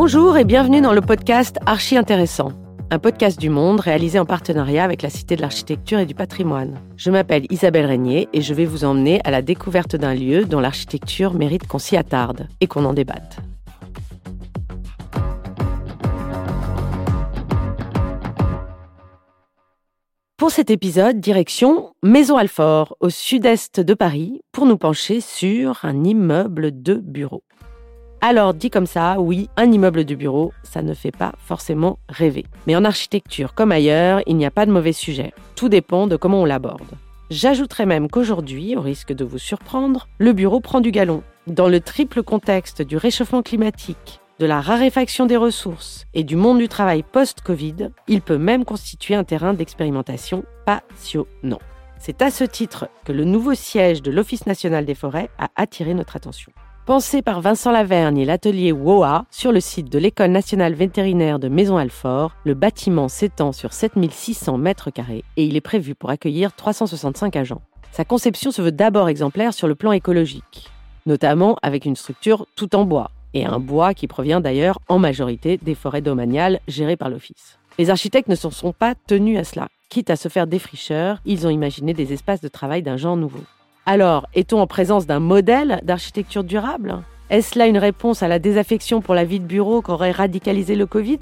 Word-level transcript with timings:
Bonjour 0.00 0.38
et 0.38 0.44
bienvenue 0.44 0.80
dans 0.80 0.92
le 0.92 1.00
podcast 1.00 1.58
Archi 1.66 1.96
Intéressant, 1.96 2.52
un 2.92 3.00
podcast 3.00 3.36
du 3.36 3.50
Monde 3.50 3.80
réalisé 3.80 4.20
en 4.20 4.24
partenariat 4.24 4.84
avec 4.84 5.02
la 5.02 5.10
Cité 5.10 5.34
de 5.34 5.40
l'Architecture 5.40 5.98
et 5.98 6.06
du 6.06 6.14
Patrimoine. 6.14 6.80
Je 6.96 7.10
m'appelle 7.10 7.46
Isabelle 7.50 7.84
Régnier 7.84 8.28
et 8.32 8.40
je 8.40 8.54
vais 8.54 8.64
vous 8.64 8.84
emmener 8.84 9.20
à 9.24 9.32
la 9.32 9.42
découverte 9.42 9.96
d'un 9.96 10.14
lieu 10.14 10.44
dont 10.44 10.60
l'architecture 10.60 11.34
mérite 11.34 11.66
qu'on 11.66 11.80
s'y 11.80 11.96
attarde 11.96 12.46
et 12.60 12.68
qu'on 12.68 12.84
en 12.84 12.92
débatte. 12.92 13.38
Pour 20.36 20.52
cet 20.52 20.70
épisode, 20.70 21.18
direction 21.18 21.92
Maison 22.04 22.36
Alfort, 22.36 22.96
au 23.00 23.10
sud-est 23.10 23.80
de 23.80 23.94
Paris, 23.94 24.42
pour 24.52 24.64
nous 24.64 24.78
pencher 24.78 25.20
sur 25.20 25.84
un 25.84 26.04
immeuble 26.04 26.70
de 26.82 26.94
bureaux. 26.94 27.42
Alors, 28.20 28.52
dit 28.52 28.68
comme 28.68 28.86
ça, 28.86 29.20
oui, 29.20 29.48
un 29.56 29.70
immeuble 29.70 30.04
de 30.04 30.16
bureau, 30.16 30.52
ça 30.64 30.82
ne 30.82 30.92
fait 30.92 31.12
pas 31.12 31.32
forcément 31.38 32.00
rêver. 32.08 32.46
Mais 32.66 32.74
en 32.74 32.84
architecture 32.84 33.54
comme 33.54 33.70
ailleurs, 33.70 34.22
il 34.26 34.36
n'y 34.36 34.44
a 34.44 34.50
pas 34.50 34.66
de 34.66 34.72
mauvais 34.72 34.92
sujet. 34.92 35.32
Tout 35.54 35.68
dépend 35.68 36.08
de 36.08 36.16
comment 36.16 36.42
on 36.42 36.44
l'aborde. 36.44 36.96
J'ajouterais 37.30 37.86
même 37.86 38.10
qu'aujourd'hui, 38.10 38.74
au 38.74 38.80
risque 38.80 39.12
de 39.12 39.24
vous 39.24 39.38
surprendre, 39.38 40.08
le 40.18 40.32
bureau 40.32 40.58
prend 40.58 40.80
du 40.80 40.90
galon. 40.90 41.22
Dans 41.46 41.68
le 41.68 41.78
triple 41.78 42.24
contexte 42.24 42.82
du 42.82 42.96
réchauffement 42.96 43.42
climatique, 43.42 44.20
de 44.40 44.46
la 44.46 44.60
raréfaction 44.60 45.26
des 45.26 45.36
ressources 45.36 46.06
et 46.12 46.24
du 46.24 46.34
monde 46.34 46.58
du 46.58 46.68
travail 46.68 47.04
post-Covid, 47.04 47.90
il 48.08 48.20
peut 48.20 48.38
même 48.38 48.64
constituer 48.64 49.14
un 49.14 49.24
terrain 49.24 49.54
d'expérimentation 49.54 50.44
passionnant. 50.66 51.60
C'est 52.00 52.22
à 52.22 52.30
ce 52.30 52.44
titre 52.44 52.88
que 53.04 53.12
le 53.12 53.24
nouveau 53.24 53.54
siège 53.54 54.02
de 54.02 54.10
l'Office 54.10 54.46
national 54.46 54.84
des 54.84 54.94
forêts 54.94 55.30
a 55.38 55.50
attiré 55.56 55.94
notre 55.94 56.16
attention. 56.16 56.52
Pensé 56.88 57.20
par 57.20 57.42
Vincent 57.42 57.70
Lavergne 57.70 58.16
et 58.16 58.24
l'atelier 58.24 58.72
WOA 58.72 59.26
sur 59.30 59.52
le 59.52 59.60
site 59.60 59.92
de 59.92 59.98
l'École 59.98 60.30
nationale 60.30 60.72
vétérinaire 60.72 61.38
de 61.38 61.48
Maison-Alfort, 61.48 62.34
le 62.44 62.54
bâtiment 62.54 63.08
s'étend 63.08 63.52
sur 63.52 63.74
7600 63.74 64.56
mètres 64.56 64.90
carrés 64.90 65.22
et 65.36 65.44
il 65.44 65.54
est 65.54 65.60
prévu 65.60 65.94
pour 65.94 66.08
accueillir 66.08 66.56
365 66.56 67.36
agents. 67.36 67.60
Sa 67.92 68.06
conception 68.06 68.50
se 68.50 68.62
veut 68.62 68.72
d'abord 68.72 69.10
exemplaire 69.10 69.52
sur 69.52 69.68
le 69.68 69.74
plan 69.74 69.92
écologique, 69.92 70.70
notamment 71.04 71.58
avec 71.60 71.84
une 71.84 71.94
structure 71.94 72.46
tout 72.56 72.74
en 72.74 72.86
bois, 72.86 73.10
et 73.34 73.44
un 73.44 73.60
bois 73.60 73.92
qui 73.92 74.06
provient 74.06 74.40
d'ailleurs 74.40 74.78
en 74.88 74.98
majorité 74.98 75.58
des 75.58 75.74
forêts 75.74 76.00
domaniales 76.00 76.58
gérées 76.68 76.96
par 76.96 77.10
l'Office. 77.10 77.58
Les 77.78 77.90
architectes 77.90 78.30
ne 78.30 78.34
se 78.34 78.48
sont 78.48 78.72
pas 78.72 78.94
tenus 78.94 79.38
à 79.38 79.44
cela. 79.44 79.68
Quitte 79.90 80.08
à 80.08 80.16
se 80.16 80.30
faire 80.30 80.46
défricheurs, 80.46 81.18
ils 81.26 81.46
ont 81.46 81.50
imaginé 81.50 81.92
des 81.92 82.14
espaces 82.14 82.40
de 82.40 82.48
travail 82.48 82.82
d'un 82.82 82.96
genre 82.96 83.18
nouveau. 83.18 83.44
Alors, 83.90 84.26
est-on 84.34 84.60
en 84.60 84.66
présence 84.66 85.06
d'un 85.06 85.18
modèle 85.18 85.80
d'architecture 85.82 86.44
durable? 86.44 86.98
Est-ce 87.30 87.58
là 87.58 87.66
une 87.66 87.78
réponse 87.78 88.22
à 88.22 88.28
la 88.28 88.38
désaffection 88.38 89.00
pour 89.00 89.14
la 89.14 89.24
vie 89.24 89.40
de 89.40 89.46
bureau 89.46 89.80
qu'aurait 89.80 90.10
radicalisé 90.10 90.74
le 90.74 90.84
Covid? 90.84 91.20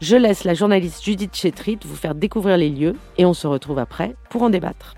Je 0.00 0.16
laisse 0.16 0.44
la 0.44 0.54
journaliste 0.54 1.04
Judith 1.04 1.36
Chetrit 1.36 1.78
vous 1.84 1.94
faire 1.94 2.14
découvrir 2.14 2.56
les 2.56 2.70
lieux 2.70 2.94
et 3.18 3.26
on 3.26 3.34
se 3.34 3.46
retrouve 3.46 3.78
après 3.78 4.16
pour 4.30 4.42
en 4.42 4.48
débattre. 4.48 4.94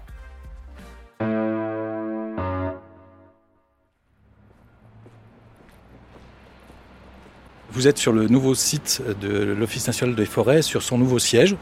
Vous 7.71 7.87
êtes 7.87 7.99
sur 7.99 8.13
le 8.13 8.29
nouveau 8.29 8.55
site 8.55 9.03
de 9.21 9.29
l'Office 9.29 9.87
national 9.87 10.15
des 10.15 10.25
forêts, 10.25 10.63
sur 10.63 10.83
son 10.83 10.97
nouveau 10.97 11.19
siège 11.19 11.55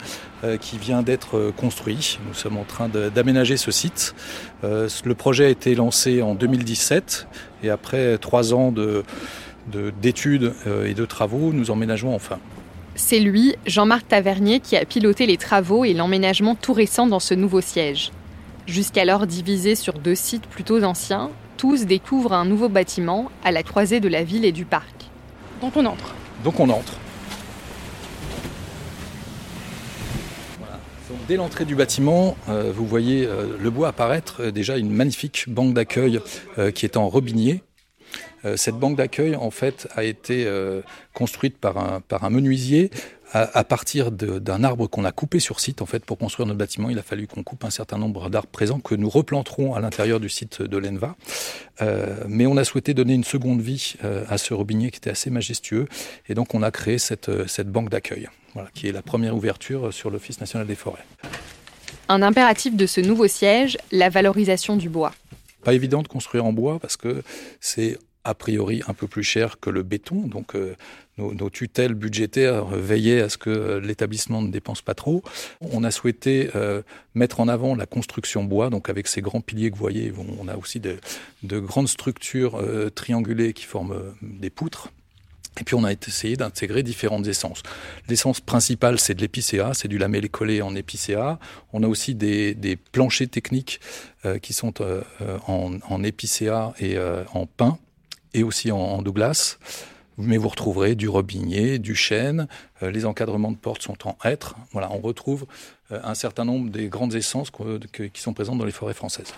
euh, 0.44 0.56
qui 0.56 0.78
vient 0.78 1.02
d'être 1.02 1.36
euh, 1.36 1.50
construit. 1.50 2.20
Nous 2.28 2.34
sommes 2.34 2.58
en 2.58 2.64
train 2.64 2.88
d'aménager 2.88 3.56
ce 3.56 3.72
site. 3.72 4.14
Euh, 4.62 4.88
le 5.04 5.14
projet 5.16 5.46
a 5.46 5.48
été 5.48 5.74
lancé 5.74 6.22
en 6.22 6.36
2017 6.36 7.26
et 7.64 7.70
après 7.70 8.18
trois 8.18 8.54
ans 8.54 8.72
d'études 10.00 10.52
et 10.84 10.94
de 10.94 11.04
travaux, 11.04 11.52
nous 11.52 11.72
emménageons 11.72 12.14
enfin. 12.14 12.38
C'est 12.94 13.18
lui, 13.18 13.56
Jean-Marc 13.66 14.06
Tavernier, 14.08 14.60
qui 14.60 14.76
a 14.76 14.84
piloté 14.84 15.26
les 15.26 15.36
travaux 15.36 15.84
et 15.84 15.92
l'emménagement 15.92 16.54
tout 16.54 16.72
récent 16.72 17.08
dans 17.08 17.20
ce 17.20 17.34
nouveau 17.34 17.60
siège. 17.60 18.12
Jusqu'alors 18.66 19.26
divisé 19.26 19.74
sur 19.74 19.94
deux 19.94 20.14
sites 20.14 20.46
plutôt 20.46 20.82
anciens, 20.82 21.30
tous 21.56 21.84
découvrent 21.84 22.32
un 22.32 22.44
nouveau 22.44 22.68
bâtiment 22.68 23.30
à 23.44 23.50
la 23.50 23.62
croisée 23.62 24.00
de 24.00 24.08
la 24.08 24.22
ville 24.22 24.44
et 24.44 24.52
du 24.52 24.64
parc. 24.64 24.95
Donc 25.60 25.76
on 25.76 25.84
entre. 25.84 26.14
Donc 26.44 26.60
on 26.60 26.68
entre. 26.68 26.98
dès 31.28 31.36
l'entrée 31.36 31.64
du 31.64 31.74
bâtiment, 31.74 32.36
euh, 32.48 32.72
vous 32.74 32.86
voyez 32.86 33.26
euh, 33.26 33.56
le 33.60 33.70
bois 33.70 33.88
apparaître 33.88 34.44
euh, 34.44 34.50
déjà 34.52 34.76
une 34.76 34.90
magnifique 34.90 35.44
banque 35.48 35.74
d'accueil 35.74 36.20
qui 36.74 36.86
est 36.86 36.96
en 36.96 37.08
robinier. 37.08 37.62
cette 38.54 38.76
banque 38.76 38.96
d'accueil, 38.96 39.36
en 39.36 39.50
fait, 39.50 39.88
a 39.94 40.04
été 40.04 40.46
construite 41.12 41.58
par 41.58 41.76
un, 41.78 42.00
par 42.00 42.24
un 42.24 42.30
menuisier 42.30 42.90
à, 43.32 43.64
partir 43.64 44.12
d'un 44.12 44.64
arbre 44.64 44.86
qu'on 44.86 45.04
a 45.04 45.12
coupé 45.12 45.40
sur 45.40 45.60
site. 45.60 45.82
En 45.82 45.86
fait, 45.86 46.04
pour 46.04 46.18
construire 46.18 46.46
notre 46.46 46.58
bâtiment, 46.58 46.90
il 46.90 46.98
a 46.98 47.02
fallu 47.02 47.26
qu'on 47.26 47.42
coupe 47.42 47.64
un 47.64 47.70
certain 47.70 47.98
nombre 47.98 48.30
d'arbres 48.30 48.48
présents 48.48 48.78
que 48.78 48.94
nous 48.94 49.08
replanterons 49.08 49.74
à 49.74 49.80
l'intérieur 49.80 50.20
du 50.20 50.28
site 50.28 50.62
de 50.62 50.76
l'ENVA. 50.76 51.16
Euh, 51.82 52.24
mais 52.28 52.46
on 52.46 52.56
a 52.56 52.64
souhaité 52.64 52.94
donner 52.94 53.14
une 53.14 53.24
seconde 53.24 53.60
vie 53.60 53.94
euh, 54.04 54.24
à 54.28 54.38
ce 54.38 54.54
robinier 54.54 54.90
qui 54.90 54.98
était 54.98 55.10
assez 55.10 55.30
majestueux. 55.30 55.86
Et 56.28 56.34
donc, 56.34 56.54
on 56.54 56.62
a 56.62 56.70
créé 56.70 56.98
cette, 56.98 57.28
euh, 57.28 57.46
cette 57.46 57.68
banque 57.68 57.90
d'accueil, 57.90 58.28
voilà, 58.54 58.70
qui 58.74 58.88
est 58.88 58.92
la 58.92 59.02
première 59.02 59.36
ouverture 59.36 59.92
sur 59.92 60.10
l'Office 60.10 60.40
national 60.40 60.66
des 60.66 60.76
forêts. 60.76 61.04
Un 62.08 62.22
impératif 62.22 62.76
de 62.76 62.86
ce 62.86 63.00
nouveau 63.00 63.26
siège, 63.26 63.76
la 63.90 64.08
valorisation 64.08 64.76
du 64.76 64.88
bois. 64.88 65.12
Pas 65.64 65.74
évident 65.74 66.02
de 66.02 66.08
construire 66.08 66.44
en 66.44 66.52
bois 66.52 66.78
parce 66.78 66.96
que 66.96 67.22
c'est 67.60 67.98
a 68.26 68.34
priori 68.34 68.82
un 68.88 68.94
peu 68.94 69.06
plus 69.06 69.22
cher 69.22 69.60
que 69.60 69.70
le 69.70 69.82
béton. 69.82 70.26
Donc 70.26 70.54
euh, 70.54 70.74
nos, 71.18 71.50
tutelles 71.50 71.94
budgétaires 71.94 72.66
veillaient 72.66 73.22
à 73.22 73.28
ce 73.28 73.38
que 73.38 73.78
l'établissement 73.78 74.42
ne 74.42 74.50
dépense 74.50 74.82
pas 74.82 74.94
trop. 74.94 75.22
On 75.60 75.82
a 75.84 75.90
souhaité 75.90 76.50
euh, 76.54 76.82
mettre 77.14 77.40
en 77.40 77.48
avant 77.48 77.74
la 77.74 77.86
construction 77.86 78.44
bois, 78.44 78.70
donc 78.70 78.90
avec 78.90 79.08
ces 79.08 79.22
grands 79.22 79.40
piliers 79.40 79.70
que 79.70 79.76
vous 79.76 79.82
voyez, 79.82 80.12
on 80.38 80.48
a 80.48 80.56
aussi 80.56 80.80
de, 80.80 80.98
grandes 81.42 81.88
structures 81.88 82.56
euh, 82.56 82.90
triangulées 82.90 83.52
qui 83.52 83.64
forment 83.64 84.14
des 84.20 84.50
poutres. 84.50 84.92
Et 85.58 85.64
puis 85.64 85.74
on 85.74 85.84
a 85.84 85.92
essayé 85.92 86.36
d'intégrer 86.36 86.82
différentes 86.82 87.26
essences. 87.26 87.62
L'essence 88.08 88.42
principale, 88.42 89.00
c'est 89.00 89.14
de 89.14 89.22
l'épicéa, 89.22 89.72
c'est 89.72 89.88
du 89.88 89.96
lamellé 89.96 90.28
collé 90.28 90.60
en 90.60 90.74
épicéa. 90.74 91.38
On 91.72 91.82
a 91.82 91.88
aussi 91.88 92.14
des, 92.14 92.78
planchers 92.92 93.30
techniques 93.30 93.80
qui 94.42 94.52
sont 94.52 94.74
en, 95.48 96.04
épicéa 96.04 96.74
et 96.78 96.98
en 97.32 97.46
pin 97.46 97.78
et 98.34 98.42
aussi 98.42 98.70
en, 98.70 99.00
Douglas. 99.00 99.56
Mais 100.18 100.38
vous 100.38 100.48
retrouverez 100.48 100.94
du 100.94 101.08
robinier, 101.08 101.78
du 101.78 101.94
chêne, 101.94 102.48
euh, 102.82 102.90
les 102.90 103.04
encadrements 103.04 103.52
de 103.52 103.56
portes 103.56 103.82
sont 103.82 104.08
en 104.08 104.16
hêtre. 104.24 104.56
Voilà, 104.72 104.90
on 104.92 104.98
retrouve 104.98 105.46
euh, 105.92 106.00
un 106.02 106.14
certain 106.14 106.46
nombre 106.46 106.70
des 106.70 106.88
grandes 106.88 107.14
essences 107.14 107.50
qui 107.92 108.20
sont 108.20 108.32
présentes 108.32 108.58
dans 108.58 108.64
les 108.64 108.72
forêts 108.72 108.94
françaises. 108.94 109.34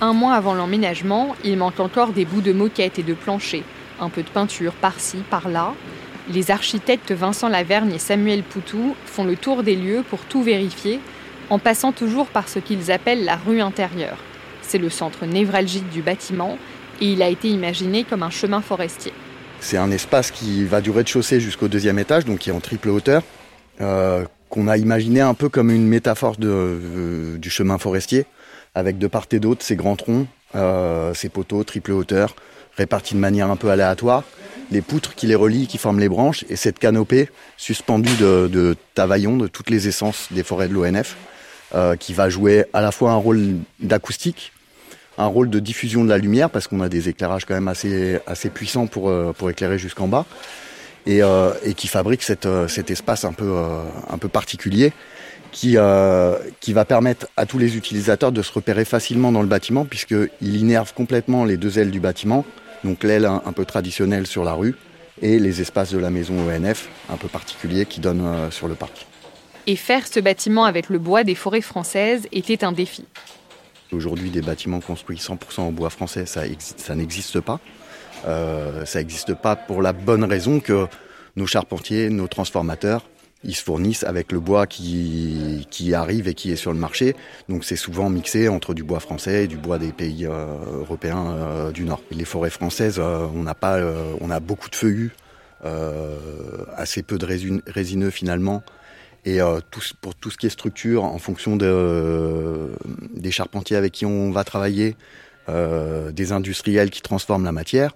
Un 0.00 0.12
mois 0.12 0.34
avant 0.34 0.54
l'emménagement, 0.54 1.36
il 1.44 1.56
manque 1.56 1.78
encore 1.78 2.12
des 2.12 2.24
bouts 2.24 2.40
de 2.40 2.52
moquette 2.52 2.98
et 2.98 3.04
de 3.04 3.14
plancher, 3.14 3.62
un 4.00 4.08
peu 4.08 4.24
de 4.24 4.28
peinture 4.28 4.72
par-ci, 4.72 5.18
par-là. 5.30 5.74
Les 6.28 6.50
architectes 6.50 7.12
Vincent 7.12 7.48
Lavergne 7.48 7.92
et 7.92 8.00
Samuel 8.00 8.42
Poutou 8.42 8.96
font 9.06 9.22
le 9.22 9.36
tour 9.36 9.62
des 9.62 9.76
lieux 9.76 10.02
pour 10.10 10.24
tout 10.24 10.42
vérifier 10.42 10.98
en 11.50 11.60
passant 11.60 11.92
toujours 11.92 12.26
par 12.26 12.48
ce 12.48 12.58
qu'ils 12.58 12.90
appellent 12.90 13.24
la 13.24 13.36
rue 13.36 13.60
intérieure. 13.60 14.18
C'est 14.62 14.78
le 14.78 14.90
centre 14.90 15.26
névralgique 15.26 15.88
du 15.90 16.02
bâtiment 16.02 16.58
et 17.00 17.12
il 17.12 17.22
a 17.22 17.28
été 17.28 17.48
imaginé 17.48 18.04
comme 18.04 18.22
un 18.22 18.30
chemin 18.30 18.60
forestier. 18.60 19.12
C'est 19.60 19.76
un 19.76 19.90
espace 19.90 20.30
qui 20.30 20.64
va 20.64 20.80
du 20.80 20.90
rez-de-chaussée 20.90 21.40
jusqu'au 21.40 21.68
deuxième 21.68 21.98
étage, 21.98 22.24
donc 22.24 22.40
qui 22.40 22.50
est 22.50 22.52
en 22.52 22.60
triple 22.60 22.88
hauteur, 22.88 23.22
euh, 23.80 24.24
qu'on 24.48 24.68
a 24.68 24.76
imaginé 24.76 25.20
un 25.20 25.34
peu 25.34 25.48
comme 25.48 25.70
une 25.70 25.86
métaphore 25.86 26.36
euh, 26.42 27.38
du 27.38 27.48
chemin 27.48 27.78
forestier, 27.78 28.26
avec 28.74 28.98
de 28.98 29.06
part 29.06 29.26
et 29.30 29.38
d'autre 29.38 29.64
ces 29.64 29.76
grands 29.76 29.96
troncs, 29.96 30.26
euh, 30.54 31.14
ces 31.14 31.28
poteaux 31.28 31.62
triple 31.64 31.92
hauteur, 31.92 32.34
répartis 32.76 33.14
de 33.14 33.20
manière 33.20 33.50
un 33.50 33.56
peu 33.56 33.70
aléatoire, 33.70 34.24
les 34.70 34.82
poutres 34.82 35.14
qui 35.14 35.26
les 35.26 35.34
relient, 35.34 35.66
qui 35.66 35.78
forment 35.78 36.00
les 36.00 36.08
branches, 36.08 36.44
et 36.48 36.56
cette 36.56 36.78
canopée 36.78 37.28
suspendue 37.56 38.16
de, 38.16 38.48
de 38.50 38.76
tavaillons 38.94 39.36
de 39.36 39.46
toutes 39.46 39.70
les 39.70 39.86
essences 39.86 40.28
des 40.32 40.42
forêts 40.42 40.68
de 40.68 40.74
l'ONF. 40.74 41.16
Euh, 41.74 41.96
qui 41.96 42.12
va 42.12 42.28
jouer 42.28 42.66
à 42.74 42.82
la 42.82 42.92
fois 42.92 43.12
un 43.12 43.16
rôle 43.16 43.56
d'acoustique, 43.80 44.52
un 45.16 45.24
rôle 45.24 45.48
de 45.48 45.58
diffusion 45.58 46.04
de 46.04 46.08
la 46.10 46.18
lumière, 46.18 46.50
parce 46.50 46.68
qu'on 46.68 46.82
a 46.82 46.90
des 46.90 47.08
éclairages 47.08 47.46
quand 47.46 47.54
même 47.54 47.68
assez, 47.68 48.18
assez 48.26 48.50
puissants 48.50 48.86
pour, 48.86 49.08
euh, 49.08 49.32
pour 49.32 49.48
éclairer 49.48 49.78
jusqu'en 49.78 50.06
bas, 50.06 50.26
et, 51.06 51.22
euh, 51.22 51.50
qui 51.74 51.88
fabrique 51.88 52.22
cet 52.22 52.44
espace 52.90 53.24
un 53.24 53.32
peu, 53.32 53.56
un 54.10 54.18
peu 54.18 54.28
particulier, 54.28 54.92
qui, 55.50 55.76
qui 56.60 56.72
va 56.74 56.84
permettre 56.84 57.28
à 57.38 57.46
tous 57.46 57.58
les 57.58 57.74
utilisateurs 57.74 58.32
de 58.32 58.42
se 58.42 58.52
repérer 58.52 58.84
facilement 58.84 59.32
dans 59.32 59.42
le 59.42 59.48
bâtiment, 59.48 59.86
puisqu'il 59.86 60.56
innerve 60.56 60.92
complètement 60.92 61.46
les 61.46 61.56
deux 61.56 61.78
ailes 61.78 61.90
du 61.90 62.00
bâtiment, 62.00 62.44
donc 62.84 63.02
l'aile 63.02 63.24
un, 63.24 63.52
peu 63.52 63.64
traditionnelle 63.64 64.26
sur 64.26 64.44
la 64.44 64.52
rue, 64.52 64.74
et 65.22 65.38
les 65.38 65.62
espaces 65.62 65.92
de 65.92 65.98
la 65.98 66.10
maison 66.10 66.34
ONF, 66.46 66.90
un 67.08 67.16
peu 67.16 67.28
particuliers, 67.28 67.86
qui 67.86 68.00
donnent 68.00 68.50
sur 68.50 68.68
le 68.68 68.74
parc. 68.74 69.06
Et 69.66 69.76
faire 69.76 70.06
ce 70.08 70.18
bâtiment 70.18 70.64
avec 70.64 70.88
le 70.88 70.98
bois 70.98 71.22
des 71.22 71.36
forêts 71.36 71.60
françaises 71.60 72.26
était 72.32 72.64
un 72.64 72.72
défi. 72.72 73.04
Aujourd'hui, 73.92 74.30
des 74.30 74.40
bâtiments 74.40 74.80
construits 74.80 75.18
100% 75.18 75.60
en 75.60 75.70
bois 75.70 75.90
français, 75.90 76.26
ça, 76.26 76.44
n'existe 76.96 77.40
pas. 77.40 77.60
Euh, 78.26 78.84
ça 78.84 78.98
n'existe 78.98 79.34
pas 79.34 79.54
pour 79.54 79.82
la 79.82 79.92
bonne 79.92 80.24
raison 80.24 80.58
que 80.58 80.86
nos 81.36 81.46
charpentiers, 81.46 82.10
nos 82.10 82.26
transformateurs, 82.26 83.04
ils 83.44 83.54
se 83.54 83.62
fournissent 83.62 84.04
avec 84.04 84.32
le 84.32 84.40
bois 84.40 84.66
qui, 84.66 85.66
arrive 85.94 86.28
et 86.28 86.34
qui 86.34 86.50
est 86.50 86.56
sur 86.56 86.72
le 86.72 86.78
marché. 86.78 87.14
Donc 87.48 87.64
c'est 87.64 87.76
souvent 87.76 88.08
mixé 88.08 88.48
entre 88.48 88.74
du 88.74 88.82
bois 88.82 89.00
français 89.00 89.44
et 89.44 89.46
du 89.46 89.58
bois 89.58 89.78
des 89.78 89.92
pays 89.92 90.26
euh, 90.26 90.46
européens 90.80 91.26
euh, 91.30 91.70
du 91.70 91.84
Nord. 91.84 92.02
les 92.10 92.24
forêts 92.24 92.50
françaises, 92.50 92.98
on 92.98 93.44
pas, 93.54 93.80
on 94.20 94.30
a 94.30 94.40
beaucoup 94.40 94.70
de 94.70 94.76
feuillus, 94.76 95.12
assez 96.76 97.02
peu 97.02 97.18
de 97.18 97.60
résineux 97.66 98.10
finalement. 98.10 98.64
Et 99.24 99.38
tout, 99.70 99.80
pour 100.00 100.16
tout 100.16 100.30
ce 100.30 100.36
qui 100.36 100.46
est 100.46 100.50
structure, 100.50 101.04
en 101.04 101.18
fonction 101.18 101.54
de, 101.56 102.70
des 103.14 103.30
charpentiers 103.30 103.76
avec 103.76 103.92
qui 103.92 104.04
on 104.04 104.32
va 104.32 104.42
travailler, 104.42 104.96
des 105.48 106.32
industriels 106.32 106.90
qui 106.90 107.02
transforment 107.02 107.44
la 107.44 107.52
matière, 107.52 107.94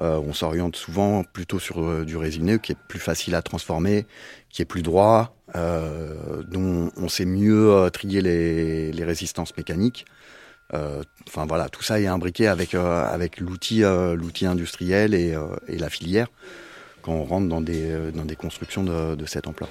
euh, 0.00 0.20
on 0.24 0.32
s'oriente 0.32 0.76
souvent 0.76 1.24
plutôt 1.24 1.58
sur 1.58 1.82
euh, 1.82 2.04
du 2.04 2.16
résineux 2.16 2.58
qui 2.58 2.72
est 2.72 2.78
plus 2.86 3.00
facile 3.00 3.34
à 3.34 3.42
transformer, 3.42 4.06
qui 4.48 4.62
est 4.62 4.64
plus 4.64 4.82
droit, 4.82 5.34
euh, 5.56 6.42
dont 6.44 6.92
on 6.96 7.08
sait 7.08 7.24
mieux 7.24 7.88
trier 7.92 8.22
les, 8.22 9.04
résistances 9.04 9.56
mécaniques. 9.56 10.04
Enfin 10.72 11.46
voilà, 11.46 11.70
tout 11.70 11.82
ça 11.82 11.98
est 11.98 12.06
imbriqué 12.06 12.46
avec 12.46 12.74
avec 12.74 13.40
l'outil 13.40 13.84
industriel 13.84 15.14
et, 15.14 15.34
la 15.68 15.88
filière 15.88 16.28
quand 17.00 17.12
on 17.12 17.24
rentre 17.24 17.48
dans 17.48 17.62
des 17.62 18.12
dans 18.12 18.26
des 18.26 18.36
constructions 18.36 18.84
de, 18.84 19.14
de 19.14 19.26
cette 19.26 19.46
ampleur. 19.46 19.70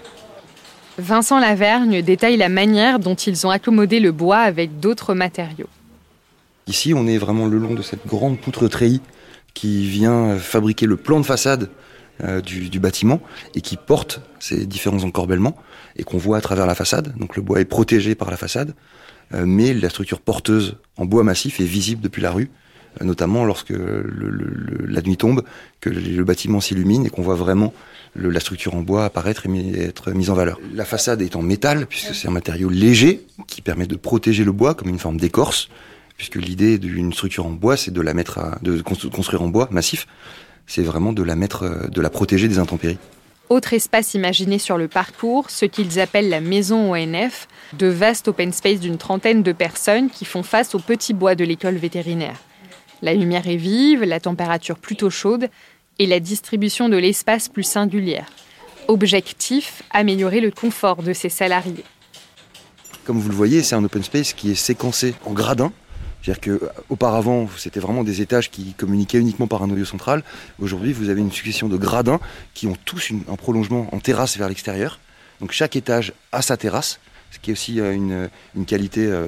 Vincent 0.97 1.39
Lavergne 1.39 2.01
détaille 2.01 2.37
la 2.37 2.49
manière 2.49 2.99
dont 2.99 3.15
ils 3.15 3.45
ont 3.45 3.51
accommodé 3.51 3.99
le 3.99 4.11
bois 4.11 4.39
avec 4.39 4.79
d'autres 4.79 5.13
matériaux. 5.13 5.69
Ici, 6.67 6.93
on 6.95 7.07
est 7.07 7.17
vraiment 7.17 7.47
le 7.47 7.59
long 7.59 7.75
de 7.75 7.81
cette 7.81 8.05
grande 8.07 8.39
poutre 8.39 8.67
treillie 8.67 9.01
qui 9.53 9.87
vient 9.87 10.37
fabriquer 10.37 10.85
le 10.85 10.97
plan 10.97 11.19
de 11.19 11.25
façade 11.25 11.69
euh, 12.23 12.41
du, 12.41 12.79
bâtiment 12.79 13.21
et 13.53 13.61
qui 13.61 13.77
porte 13.77 14.21
ces 14.39 14.65
différents 14.65 15.03
encorbellements 15.03 15.55
et 15.97 16.03
qu'on 16.03 16.17
voit 16.17 16.37
à 16.37 16.41
travers 16.41 16.65
la 16.65 16.73
façade. 16.73 17.15
Donc 17.17 17.35
le 17.35 17.43
bois 17.43 17.61
est 17.61 17.65
protégé 17.65 18.15
par 18.15 18.31
la 18.31 18.37
façade, 18.37 18.73
euh, 19.33 19.45
mais 19.45 19.73
la 19.75 19.89
structure 19.89 20.19
porteuse 20.19 20.77
en 20.97 21.05
bois 21.05 21.23
massif 21.23 21.59
est 21.59 21.65
visible 21.65 22.01
depuis 22.01 22.23
la 22.23 22.31
rue, 22.31 22.49
notamment 23.03 23.45
lorsque 23.45 23.73
la 23.73 25.01
nuit 25.01 25.17
tombe, 25.17 25.43
que 25.81 25.89
le, 25.89 26.23
bâtiment 26.23 26.59
s'illumine 26.59 27.05
et 27.05 27.09
qu'on 27.09 27.21
voit 27.21 27.35
vraiment 27.35 27.73
la 28.15 28.39
structure 28.39 28.75
en 28.75 28.81
bois 28.81 29.05
apparaître 29.05 29.45
et 29.47 29.81
être 29.81 30.11
mise 30.11 30.29
en 30.29 30.33
valeur. 30.33 30.59
La 30.73 30.85
façade 30.85 31.21
est 31.21 31.35
en 31.35 31.41
métal 31.41 31.85
puisque 31.87 32.15
c'est 32.15 32.27
un 32.27 32.31
matériau 32.31 32.69
léger 32.69 33.25
qui 33.47 33.61
permet 33.61 33.87
de 33.87 33.95
protéger 33.95 34.43
le 34.43 34.51
bois 34.51 34.73
comme 34.73 34.89
une 34.89 34.99
forme 34.99 35.17
d'écorce 35.17 35.69
puisque 36.17 36.35
l'idée 36.35 36.79
d'une 36.79 37.13
structure 37.13 37.45
en 37.45 37.51
bois, 37.51 37.77
c'est 37.77 37.91
de 37.91 38.01
la 38.01 38.13
mettre, 38.13 38.39
à, 38.39 38.57
de 38.63 38.81
construire 38.81 39.41
en 39.41 39.47
bois 39.47 39.67
massif, 39.71 40.07
c'est 40.65 40.81
vraiment 40.81 41.13
de 41.13 41.23
la 41.23 41.35
mettre, 41.35 41.63
euh, 41.63 41.87
de 41.87 42.01
la 42.01 42.09
protéger 42.09 42.47
des 42.47 42.59
intempéries. 42.59 42.97
Autre 43.49 43.73
espace 43.73 44.13
imaginé 44.13 44.59
sur 44.59 44.77
le 44.77 44.89
parcours, 44.89 45.49
ce 45.49 45.63
qu'ils 45.63 46.01
appellent 46.01 46.27
la 46.27 46.41
maison 46.41 46.93
ONF, 46.93 47.47
de 47.77 47.87
vastes 47.87 48.27
open 48.27 48.51
space 48.51 48.81
d'une 48.81 48.97
trentaine 48.97 49.41
de 49.41 49.53
personnes 49.53 50.09
qui 50.09 50.25
font 50.25 50.43
face 50.43 50.75
au 50.75 50.79
petit 50.79 51.13
bois 51.13 51.35
de 51.35 51.45
l'école 51.45 51.75
vétérinaire. 51.75 52.35
La 53.01 53.13
lumière 53.13 53.47
est 53.47 53.57
vive, 53.57 54.03
la 54.03 54.19
température 54.19 54.77
plutôt 54.77 55.09
chaude 55.09 55.49
et 55.99 56.05
la 56.05 56.19
distribution 56.19 56.89
de 56.89 56.97
l'espace 56.97 57.49
plus 57.49 57.63
singulière. 57.63 58.27
Objectif, 58.87 59.83
améliorer 59.91 60.41
le 60.41 60.51
confort 60.51 61.03
de 61.03 61.13
ses 61.13 61.29
salariés. 61.29 61.83
Comme 63.05 63.19
vous 63.19 63.29
le 63.29 63.35
voyez, 63.35 63.63
c'est 63.63 63.75
un 63.75 63.83
open 63.83 64.03
space 64.03 64.33
qui 64.33 64.51
est 64.51 64.55
séquencé 64.55 65.15
en 65.25 65.33
gradins 65.33 65.71
c'est-à-dire 66.27 66.59
qu'auparavant, 66.59 67.47
c'était 67.57 67.79
vraiment 67.79 68.03
des 68.03 68.21
étages 68.21 68.51
qui 68.51 68.73
communiquaient 68.73 69.19
uniquement 69.19 69.47
par 69.47 69.63
un 69.63 69.67
noyau 69.67 69.85
central. 69.85 70.23
Aujourd'hui, 70.59 70.91
vous 70.91 71.07
avez 71.07 71.21
une 71.21 71.31
succession 71.31 71.69
de 71.69 71.77
gradins 71.77 72.19
qui 72.53 72.67
ont 72.67 72.75
tous 72.83 73.13
un 73.29 73.35
prolongement 73.37 73.87
en 73.93 73.99
terrasse 73.99 74.37
vers 74.37 74.49
l'extérieur. 74.49 74.99
Donc 75.39 75.51
chaque 75.53 75.77
étage 75.77 76.11
a 76.33 76.41
sa 76.41 76.57
terrasse, 76.57 76.99
ce 77.31 77.39
qui 77.39 77.51
est 77.51 77.53
aussi 77.53 77.79
euh, 77.79 77.93
une, 77.93 78.65
qualité 78.65 79.05
euh, 79.05 79.27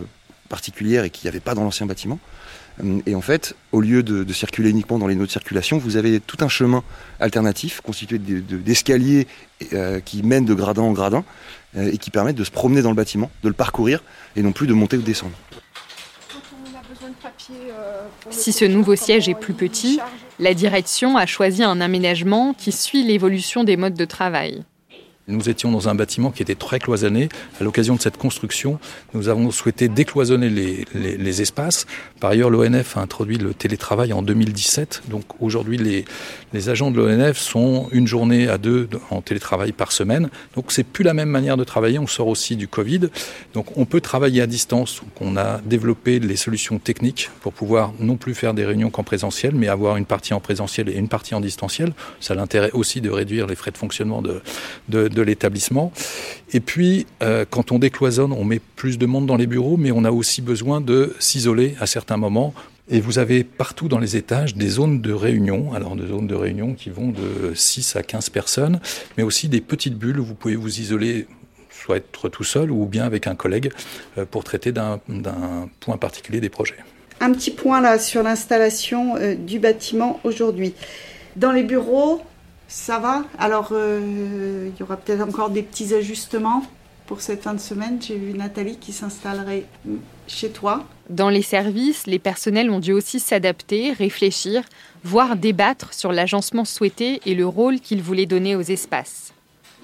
particulière 0.50 1.06
et 1.06 1.10
qu'il 1.10 1.27
n'y 1.27 1.30
avait 1.30 1.39
pas 1.39 1.56
dans 1.56 1.63
l'ancien 1.63 1.86
bâtiment. 1.86 2.19
Euh, 2.84 3.00
et 3.06 3.16
en 3.16 3.22
fait, 3.22 3.56
au 3.72 3.81
lieu 3.81 4.04
de, 4.04 4.31
circuler 4.34 4.70
uniquement 4.70 5.00
dans 5.00 5.08
les 5.08 5.16
nœuds 5.16 5.26
de 5.26 5.31
circulation, 5.31 5.78
vous 5.78 5.98
avez 5.98 6.20
tout 6.20 6.38
un 6.42 6.48
chemin 6.48 6.84
alternatif 7.20 7.81
constitué 7.81 8.20
d'escaliers 8.20 9.28
qui 10.06 10.24
mènent 10.24 10.46
de 10.46 10.54
gradin 10.54 10.84
en 10.84 10.94
gradin 10.94 11.26
et 11.78 11.98
qui 11.98 12.12
permettent 12.12 12.38
de 12.38 12.46
se 12.46 12.52
promener 12.52 12.81
dans 12.81 12.90
le 12.90 12.96
bâtiment, 12.96 13.30
de 13.44 13.50
le 13.50 13.54
parcourir 13.54 14.02
et 14.38 14.42
non 14.42 14.54
plus 14.54 14.68
de 14.68 14.74
monter 14.74 14.96
ou 14.96 15.02
descendre. 15.02 15.36
Si 18.30 18.52
ce 18.52 18.66
nouveau 18.66 18.96
siège 18.96 19.28
est 19.28 19.36
plus 19.36 19.54
petit, 19.54 20.00
la 20.40 20.54
direction 20.54 21.18
a 21.18 21.26
choisi 21.26 21.64
un 21.64 21.81
aménagement 21.81 22.54
qui 22.54 22.72
suit 22.72 23.04
l'évolution 23.04 23.64
des 23.64 23.78
modes 23.78 23.96
de 23.96 24.06
travail. 24.06 24.64
Nous 25.30 25.48
étions 25.48 25.72
dans 25.72 25.90
un 25.90 25.96
bâtiment 25.96 26.31
qui 26.31 26.42
était 26.42 26.56
très 26.56 26.80
cloisonné. 26.80 27.30
À 27.62 27.64
l'occasion 27.64 27.96
de 27.96 28.02
cette 28.02 28.18
construction, 28.18 28.80
nous 29.14 29.30
avons 29.30 29.52
souhaité 29.52 29.88
décloisonner 29.88 30.50
les, 30.50 31.42
espaces. 31.42 31.86
Par 32.20 32.31
ailleurs, 32.31 32.50
l'ONF 32.50 32.98
a 32.98 33.02
introduit 33.02 33.38
le 33.38 33.54
télétravail 33.54 34.12
en 34.12 34.24
2017. 34.24 35.04
Donc 35.08 35.24
aujourd'hui, 35.40 35.78
les, 35.78 36.70
agents 36.70 36.90
de 36.90 36.98
l'ONF 36.98 37.38
sont 37.38 37.88
une 37.92 38.08
journée 38.08 38.48
à 38.50 38.58
deux 38.58 38.90
en 39.12 39.22
télétravail 39.22 39.72
par 39.72 39.92
semaine. 39.92 40.30
Donc 40.56 40.72
c'est 40.72 40.84
plus 40.84 41.04
la 41.04 41.14
même 41.14 41.30
manière 41.30 41.58
de 41.58 41.64
travailler. 41.64 42.00
On 42.00 42.08
sort 42.08 42.28
aussi 42.28 42.56
du 42.56 42.68
Covid. 42.68 43.10
Donc 43.54 43.78
on 43.78 43.86
peut 43.86 44.02
travailler 44.02 44.42
à 44.42 44.48
distance. 44.48 45.02
On 45.22 45.38
a 45.38 45.62
développé 45.64 46.20
les 46.20 46.36
solutions 46.36 46.80
techniques 46.80 47.30
pour 47.42 47.54
pouvoir 47.54 47.94
non 48.00 48.18
plus 48.18 48.34
faire 48.34 48.56
des 48.56 48.66
réunions 48.66 48.90
qu'en 48.90 49.04
présentiel, 49.04 49.54
mais 49.54 49.68
avoir 49.68 49.98
une 49.98 50.06
partie 50.06 50.34
en 50.34 50.40
présentiel 50.40 50.90
et 50.90 50.94
une 50.94 51.08
partie 51.08 51.36
en 51.36 51.42
distanciel. 51.42 51.94
Ça 52.20 52.34
a 52.34 52.38
l'intérêt 52.38 52.72
aussi 52.72 53.00
de 53.00 53.12
réduire 53.12 53.46
les 53.46 53.56
frais 53.56 53.72
de 53.72 53.78
fonctionnement 53.78 54.24
de, 54.24 54.42
de, 54.90 55.08
de 55.08 55.19
l'établissement. 55.21 55.92
Et 56.54 56.60
puis, 56.60 57.06
euh, 57.21 57.45
quand 57.50 57.71
on 57.71 57.80
décloisonne, 57.80 58.33
on 58.33 58.44
met 58.44 58.60
plus 58.75 58.98
de 58.98 59.06
monde 59.06 59.25
dans 59.25 59.38
les 59.38 59.48
bureaux, 59.48 59.77
mais 59.77 59.92
on 59.92 60.04
a 60.04 60.12
aussi 60.12 60.42
besoin 60.42 60.81
de 60.81 61.16
s'isoler 61.19 61.75
à 61.80 61.86
certains 61.86 62.18
moments. 62.18 62.54
Et 62.92 63.01
vous 63.01 63.19
avez 63.19 63.44
partout 63.44 63.88
dans 63.88 64.00
les 64.00 64.16
étages 64.16 64.56
des 64.56 64.68
zones 64.68 65.00
de 65.00 65.13
réunion, 65.13 65.74
alors 65.74 65.95
des 65.95 66.07
zones 66.07 66.25
de 66.25 66.36
réunion 66.36 66.74
qui 66.74 66.89
vont 66.89 67.10
de 67.10 67.54
6 67.54 67.95
à 67.95 68.04
15 68.04 68.30
personnes, 68.30 68.80
mais 69.18 69.24
aussi 69.24 69.48
des 69.48 69.62
petites 69.62 69.95
bulles 69.95 70.19
où 70.19 70.25
vous 70.25 70.33
pouvez 70.33 70.56
vous 70.56 70.80
isoler 70.80 71.27
soit 71.71 71.98
être 71.98 72.30
tout 72.30 72.44
seul 72.44 72.71
ou 72.71 72.86
bien 72.86 73.06
avec 73.06 73.27
un 73.27 73.36
collègue 73.36 73.71
euh, 74.18 74.25
pour 74.25 74.44
traiter 74.44 74.71
d'un 74.71 75.00
point 75.80 75.98
particulier 75.98 76.42
des 76.42 76.49
projets. 76.49 76.78
Un 77.21 77.31
petit 77.31 77.52
point 77.52 77.81
là 77.81 77.99
sur 77.99 78.23
l'installation 78.23 79.18
euh, 79.18 79.35
du 79.35 79.59
bâtiment 79.59 80.19
aujourd'hui. 80.23 80.73
Dans 81.35 81.52
les 81.52 81.64
bureaux, 81.64 82.21
ça 82.69 82.99
va. 82.99 83.26
Alors, 83.38 83.69
euh, 83.71 84.69
il 84.71 84.80
y 84.80 84.83
aura 84.83 84.95
peut-être 84.95 85.21
encore 85.21 85.49
des 85.49 85.64
petits 85.64 85.94
ajustements 85.94 86.64
pour 87.07 87.19
cette 87.19 87.42
fin 87.42 87.56
de 87.56 87.59
semaine. 87.59 87.99
J'ai 87.99 88.16
vu 88.16 88.33
Nathalie 88.33 88.78
qui 88.78 88.94
s'installerait 88.94 89.66
chez 90.28 90.52
toi. 90.52 90.85
Dans 91.09 91.30
les 91.30 91.42
services, 91.42 92.06
les 92.06 92.19
personnels 92.19 92.69
ont 92.69 92.80
dû 92.80 92.94
aussi 92.94 93.19
s'adapter, 93.19 93.92
réfléchir, 93.92 94.64
voire 95.04 95.35
débattre 95.35 95.95
sur 95.95 96.11
l'agencement 96.11 96.64
souhaité 96.64 97.19
et 97.26 97.33
le 97.33 97.47
rôle 97.47 97.80
qu'ils 97.80 98.04
voulaient 98.04 98.28
donner 98.28 98.56
aux 98.56 98.61
espaces. 98.61 99.33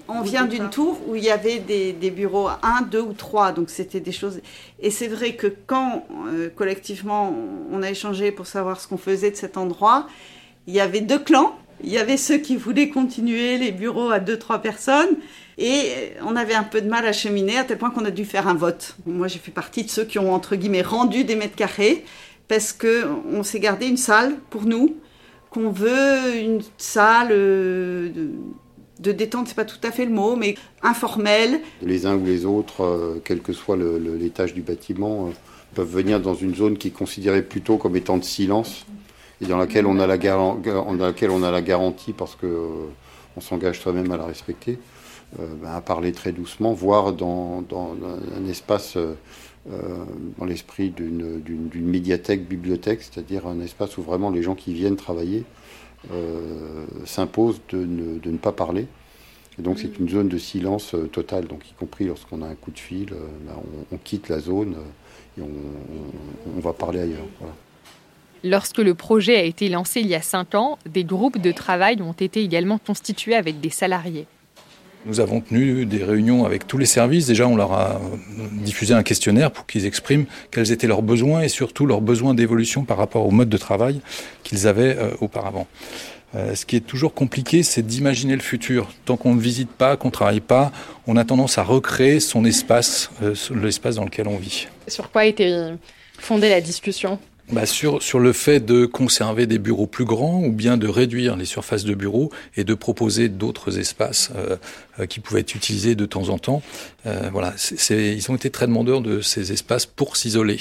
On 0.08 0.22
vient 0.22 0.46
d'une 0.46 0.70
tour 0.70 1.00
où 1.08 1.16
il 1.16 1.24
y 1.24 1.32
avait 1.32 1.58
des, 1.58 2.12
bureaux, 2.12 2.50
un, 2.62 2.84
deux 2.84 3.02
ou 3.02 3.14
trois, 3.14 3.52
donc 3.52 3.72
c'était 3.72 4.00
des 4.00 4.12
choses. 4.12 4.40
Et 4.80 4.92
c'est 4.92 5.08
vrai 5.08 5.34
que 5.34 5.48
quand 5.66 6.06
euh, 6.28 6.50
collectivement 6.56 7.36
on 7.72 7.82
a 7.82 7.90
échangé 7.90 8.32
pour 8.32 8.46
savoir 8.46 8.80
ce 8.80 8.88
qu'on 8.88 9.00
faisait 9.00 9.32
de 9.32 9.36
cet 9.36 9.58
endroit, 9.58 10.06
il 10.68 10.76
y 10.76 10.80
avait 10.80 11.02
deux 11.02 11.18
clans 11.18 11.58
il 11.86 11.92
y 11.92 11.98
avait 11.98 12.18
ceux 12.18 12.38
qui 12.38 12.58
voulaient 12.58 12.90
continuer 12.90 13.58
les 13.58 13.72
bureaux 13.72 14.10
à 14.10 14.20
deux, 14.20 14.38
trois 14.38 14.60
personnes. 14.60 15.18
Et 15.58 16.12
on 16.26 16.36
avait 16.36 16.54
un 16.54 16.64
peu 16.64 16.82
de 16.82 16.90
mal 16.90 17.06
à 17.06 17.14
cheminer, 17.14 17.58
à 17.58 17.64
tel 17.64 17.78
point 17.78 17.92
qu'on 17.92 18.04
a 18.04 18.12
dû 18.12 18.26
faire 18.26 18.48
un 18.48 18.56
vote. 18.56 18.96
Moi, 19.06 19.28
j'ai 19.28 19.40
fait 19.40 19.52
partie 19.52 19.84
de 19.84 19.90
ceux 19.90 20.04
qui 20.04 20.20
ont, 20.20 20.34
entre 20.34 20.56
guillemets, 20.56 20.82
rendu 20.82 21.24
des 21.24 21.36
mètres 21.36 21.56
carrés, 21.56 22.04
parce 22.48 22.74
qu'on 22.74 23.44
s'est 23.44 23.60
gardé 23.60 23.88
une 23.88 23.98
salle 23.98 24.36
pour 24.50 24.66
nous, 24.66 24.98
qu'on 25.50 25.70
veut 25.70 26.36
une 26.36 26.62
salle 26.78 27.30
euh, 27.32 28.10
de, 28.10 28.32
de 29.00 29.12
détente, 29.14 29.48
c'est 29.48 29.56
pas 29.56 29.64
tout 29.64 29.80
à 29.84 29.92
fait 29.92 30.06
le 30.06 30.12
mot, 30.12 30.36
mais 30.36 30.56
informelle. 30.84 31.62
Les 31.82 32.06
uns 32.06 32.16
ou 32.16 32.26
les 32.26 32.46
autres, 32.46 32.84
euh, 32.84 33.22
quel 33.24 33.40
que 33.40 33.54
soit 33.54 33.78
l'étage 33.78 34.54
du 34.54 34.62
bâtiment, 34.62 35.28
euh, 35.28 35.32
peuvent 35.74 35.90
venir 35.90 36.20
dans 36.20 36.36
une 36.36 36.56
zone 36.56 36.78
qui 36.78 36.90
est 36.90 36.92
considérée 36.92 37.44
plutôt 37.44 37.78
comme 37.78 37.96
étant 37.96 38.18
de 38.18 38.24
silence 38.26 38.86
et 39.42 39.46
dans 39.46 39.58
laquelle 39.58 39.86
on 39.86 40.00
a 40.00 40.08
la, 40.08 40.16
on 40.38 41.62
garantie 41.62 42.14
parce 42.14 42.36
que 42.36 42.46
euh, 42.46 42.88
on 43.38 43.42
s'engage 43.42 43.80
soi-même 43.80 44.12
à 44.12 44.18
la 44.18 44.26
respecter, 44.26 44.80
euh, 45.40 45.48
ben, 45.62 45.72
à 45.72 45.82
parler 45.82 46.12
très 46.12 46.32
doucement, 46.32 46.74
voire 46.74 47.14
dans, 47.14 47.64
un 47.72 48.50
espace 48.50 48.98
euh, 48.98 49.16
dans 50.38 50.46
l'esprit 50.46 50.90
d'une 50.90 51.62
médiathèque, 51.76 52.48
bibliothèque, 52.48 53.02
c'est-à-dire 53.02 53.48
un 53.48 53.60
espace 53.60 53.98
où 53.98 54.04
vraiment 54.04 54.30
les 54.30 54.44
gens 54.44 54.56
qui 54.56 54.74
viennent 54.74 54.96
travailler 54.96 55.44
s'imposent 57.06 57.62
de 57.70 57.84
ne, 57.84 58.38
pas 58.38 58.52
parler. 58.52 58.86
Et 59.58 59.64
donc 59.64 59.80
c'est 59.80 59.98
une 59.98 60.08
zone 60.08 60.28
de 60.28 60.38
silence 60.38 60.94
euh, 60.94 61.08
total, 61.08 61.48
donc 61.48 61.68
y 61.70 61.74
compris 61.74 62.06
lorsqu'on 62.06 62.42
a 62.42 62.46
un 62.46 62.56
coup 62.56 62.72
de 62.72 62.78
fil, 62.78 63.14
bah, 63.48 63.60
on, 63.92 63.98
quitte 63.98 64.30
la 64.30 64.40
zone 64.40 64.76
et 65.38 65.42
on, 65.42 66.60
va 66.60 66.74
parler 66.74 67.00
ailleurs. 67.00 67.26
Lorsque 68.48 68.78
le 68.78 68.94
projet 68.94 69.38
a 69.38 69.42
été 69.42 69.70
lancé 69.70 70.02
il 70.02 70.08
y 70.08 70.14
a 70.14 70.22
cinq 70.22 70.54
ans, 70.54 70.78
des 70.86 71.04
groupes 71.04 71.42
de 71.42 71.52
travail 71.52 72.00
ont 72.04 72.12
été 72.14 72.44
également 72.44 72.78
constitués 72.78 73.34
avec 73.34 73.60
des 73.60 73.72
salariés. 73.72 74.28
Nous 75.08 75.20
avons 75.20 75.42
tenu 75.42 75.88
des 75.88 76.04
réunions 76.04 76.46
avec 76.46 76.68
tous 76.68 76.78
les 76.78 76.86
services. 76.86 77.26
Déjà, 77.26 77.48
on 77.48 77.56
leur 77.56 77.74
a 77.74 78.00
diffusé 78.52 78.94
un 78.94 79.02
questionnaire 79.02 79.50
pour 79.50 79.66
qu'ils 79.66 79.88
expriment 79.88 80.26
quels 80.52 80.72
étaient 80.72 80.86
leurs 80.86 81.02
besoins 81.02 81.42
et 81.42 81.50
surtout 81.50 81.88
leurs 81.88 82.02
besoins 82.02 82.36
d'évolution 82.36 82.84
par 82.84 82.98
rapport 82.98 83.26
au 83.26 83.32
mode 83.32 83.50
de 83.50 83.58
travail 83.58 84.00
qu'ils 84.44 84.68
avaient 84.68 84.96
auparavant. 85.22 85.66
Euh, 86.36 86.54
ce 86.54 86.68
qui 86.68 86.76
est 86.76 86.86
toujours 86.86 87.16
compliqué, 87.16 87.64
c'est 87.64 87.82
d'imaginer 87.82 88.36
le 88.36 88.44
futur. 88.44 88.92
Tant 89.06 89.18
qu'on 89.18 89.34
ne 89.34 89.42
visite 89.42 89.72
pas, 89.72 89.98
qu'on 89.98 90.10
ne 90.10 90.14
travaille 90.14 90.40
pas, 90.40 90.72
on 91.08 91.18
a 91.18 91.26
tendance 91.26 91.58
à 91.58 91.64
recréer 91.64 92.20
son 92.20 92.46
espace, 92.46 93.10
euh, 93.24 93.34
l'espace 93.56 93.96
dans 93.96 94.06
lequel 94.06 94.28
on 94.28 94.38
vit. 94.38 94.68
Sur 94.88 95.10
quoi 95.10 95.26
était 95.26 95.74
fondée 96.20 96.50
la 96.50 96.62
discussion? 96.62 97.18
Bah 97.52 97.66
sur, 97.66 98.02
sur 98.02 98.20
le 98.20 98.34
fait 98.34 98.60
de 98.60 98.86
conserver 98.86 99.46
des 99.46 99.60
bureaux 99.60 99.88
plus 99.88 100.06
grands 100.06 100.44
ou 100.44 100.52
bien 100.52 100.78
de 100.78 100.88
réduire 100.88 101.36
les 101.36 101.46
surfaces 101.46 101.84
de 101.84 101.94
bureaux 101.94 102.32
et 102.56 102.64
de 102.64 102.74
proposer 102.74 103.30
d'autres 103.30 103.78
espaces 103.78 104.32
euh, 104.36 105.06
qui 105.06 105.20
pouvaient 105.20 105.42
être 105.42 105.56
utilisés 105.56 105.96
de 105.96 106.06
temps 106.06 106.30
en 106.30 106.40
temps. 106.40 106.62
voilà, 107.04 107.54
ils 107.90 108.32
ont 108.32 108.36
été 108.36 108.50
très 108.50 108.66
demandeurs 108.66 109.02
de 109.02 109.22
ces 109.22 109.52
espaces 109.52 109.86
pour 109.86 110.18
s'isoler. 110.18 110.58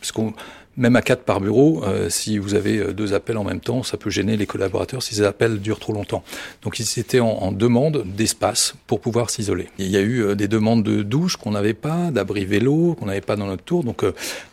parce 0.00 0.12
qu'on 0.12 0.34
même 0.76 0.96
à 0.96 1.02
quatre 1.02 1.24
par 1.24 1.40
bureau, 1.40 1.82
euh, 1.84 2.08
si 2.08 2.38
vous 2.38 2.54
avez 2.54 2.78
euh, 2.78 2.92
deux 2.92 3.12
appels 3.12 3.36
en 3.36 3.44
même 3.44 3.60
temps, 3.60 3.82
ça 3.82 3.96
peut 3.96 4.10
gêner 4.10 4.36
les 4.36 4.46
collaborateurs 4.46 5.02
si 5.02 5.14
ces 5.14 5.22
appels 5.22 5.60
durent 5.60 5.80
trop 5.80 5.92
longtemps. 5.92 6.22
Donc 6.62 6.78
ils 6.78 6.98
étaient 6.98 7.20
en, 7.20 7.52
demande 7.52 8.04
d'espace 8.06 8.74
pour 8.86 9.00
pouvoir 9.00 9.30
s'isoler. 9.30 9.68
Il 9.78 9.88
y 9.88 9.96
a 9.96 10.00
eu 10.00 10.22
euh, 10.22 10.34
des 10.34 10.48
demandes 10.48 10.82
de 10.82 11.02
douche 11.02 11.36
qu'on 11.36 11.50
n'avait 11.50 11.74
pas, 11.74 12.10
d'abri 12.10 12.44
vélo 12.44 12.96
qu'on 12.98 13.06
n'avait 13.06 13.20
pas 13.20 13.36
dans 13.36 13.46
notre 13.46 13.64
tour, 13.64 13.84
donc 13.84 14.04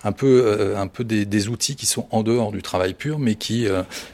un 0.04 0.12
peu, 0.12 0.76
un 0.76 0.88
peu 0.88 1.04
des, 1.04 1.48
outils 1.48 1.76
qui 1.76 1.86
sont 1.86 2.08
en 2.12 2.24
dehors 2.24 2.52
du 2.52 2.62
travail 2.62 2.94
pur, 2.94 3.20
mais 3.20 3.36
qui, 3.36 3.68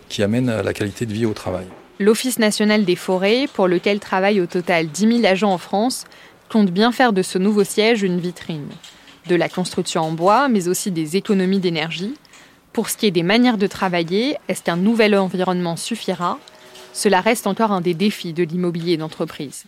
qui 0.10 0.22
amènent 0.22 0.62
la 0.62 0.74
qualité 0.74 1.06
de 1.06 1.14
vie 1.14 1.26
au 1.26 1.34
travail. 1.34 1.66
L'Office 2.00 2.38
national 2.38 2.86
des 2.86 2.96
forêts, 2.96 3.48
pour 3.54 3.68
lequel 3.68 4.00
travaillent 4.00 4.42
au 4.42 4.46
total 4.46 4.88
10 4.88 5.22
000 5.22 5.26
agents 5.26 5.52
en 5.52 5.58
France, 5.58 6.06
compte 6.50 6.72
bien 6.72 6.92
faire 6.92 7.14
de 7.14 7.22
ce 7.22 7.38
nouveau 7.38 7.64
siège 7.64 8.04
une 8.04 8.20
vitrine 8.20 8.68
de 9.28 9.36
la 9.36 9.50
construction 9.50 10.02
en 10.02 10.12
bois, 10.12 10.48
mais 10.50 10.68
aussi 10.68 10.92
des 10.92 11.18
économies 11.18 11.60
d'énergie. 11.60 12.14
Pour 12.74 12.90
ce 12.90 12.98
qui 12.98 13.06
est 13.06 13.12
des 13.12 13.24
manières 13.24 13.58
de 13.58 13.68
travailler, 13.68 14.38
est-ce 14.48 14.64
qu'un 14.64 14.78
nouvel 14.78 15.16
environnement 15.16 15.76
suffira? 15.76 16.40
Cela 16.94 17.22
reste 17.22 17.48
encore 17.48 17.72
un 17.72 17.82
des 17.82 17.94
défis 17.94 18.34
de 18.34 18.44
l'immobilier 18.44 18.98
d'entreprise. 18.98 19.66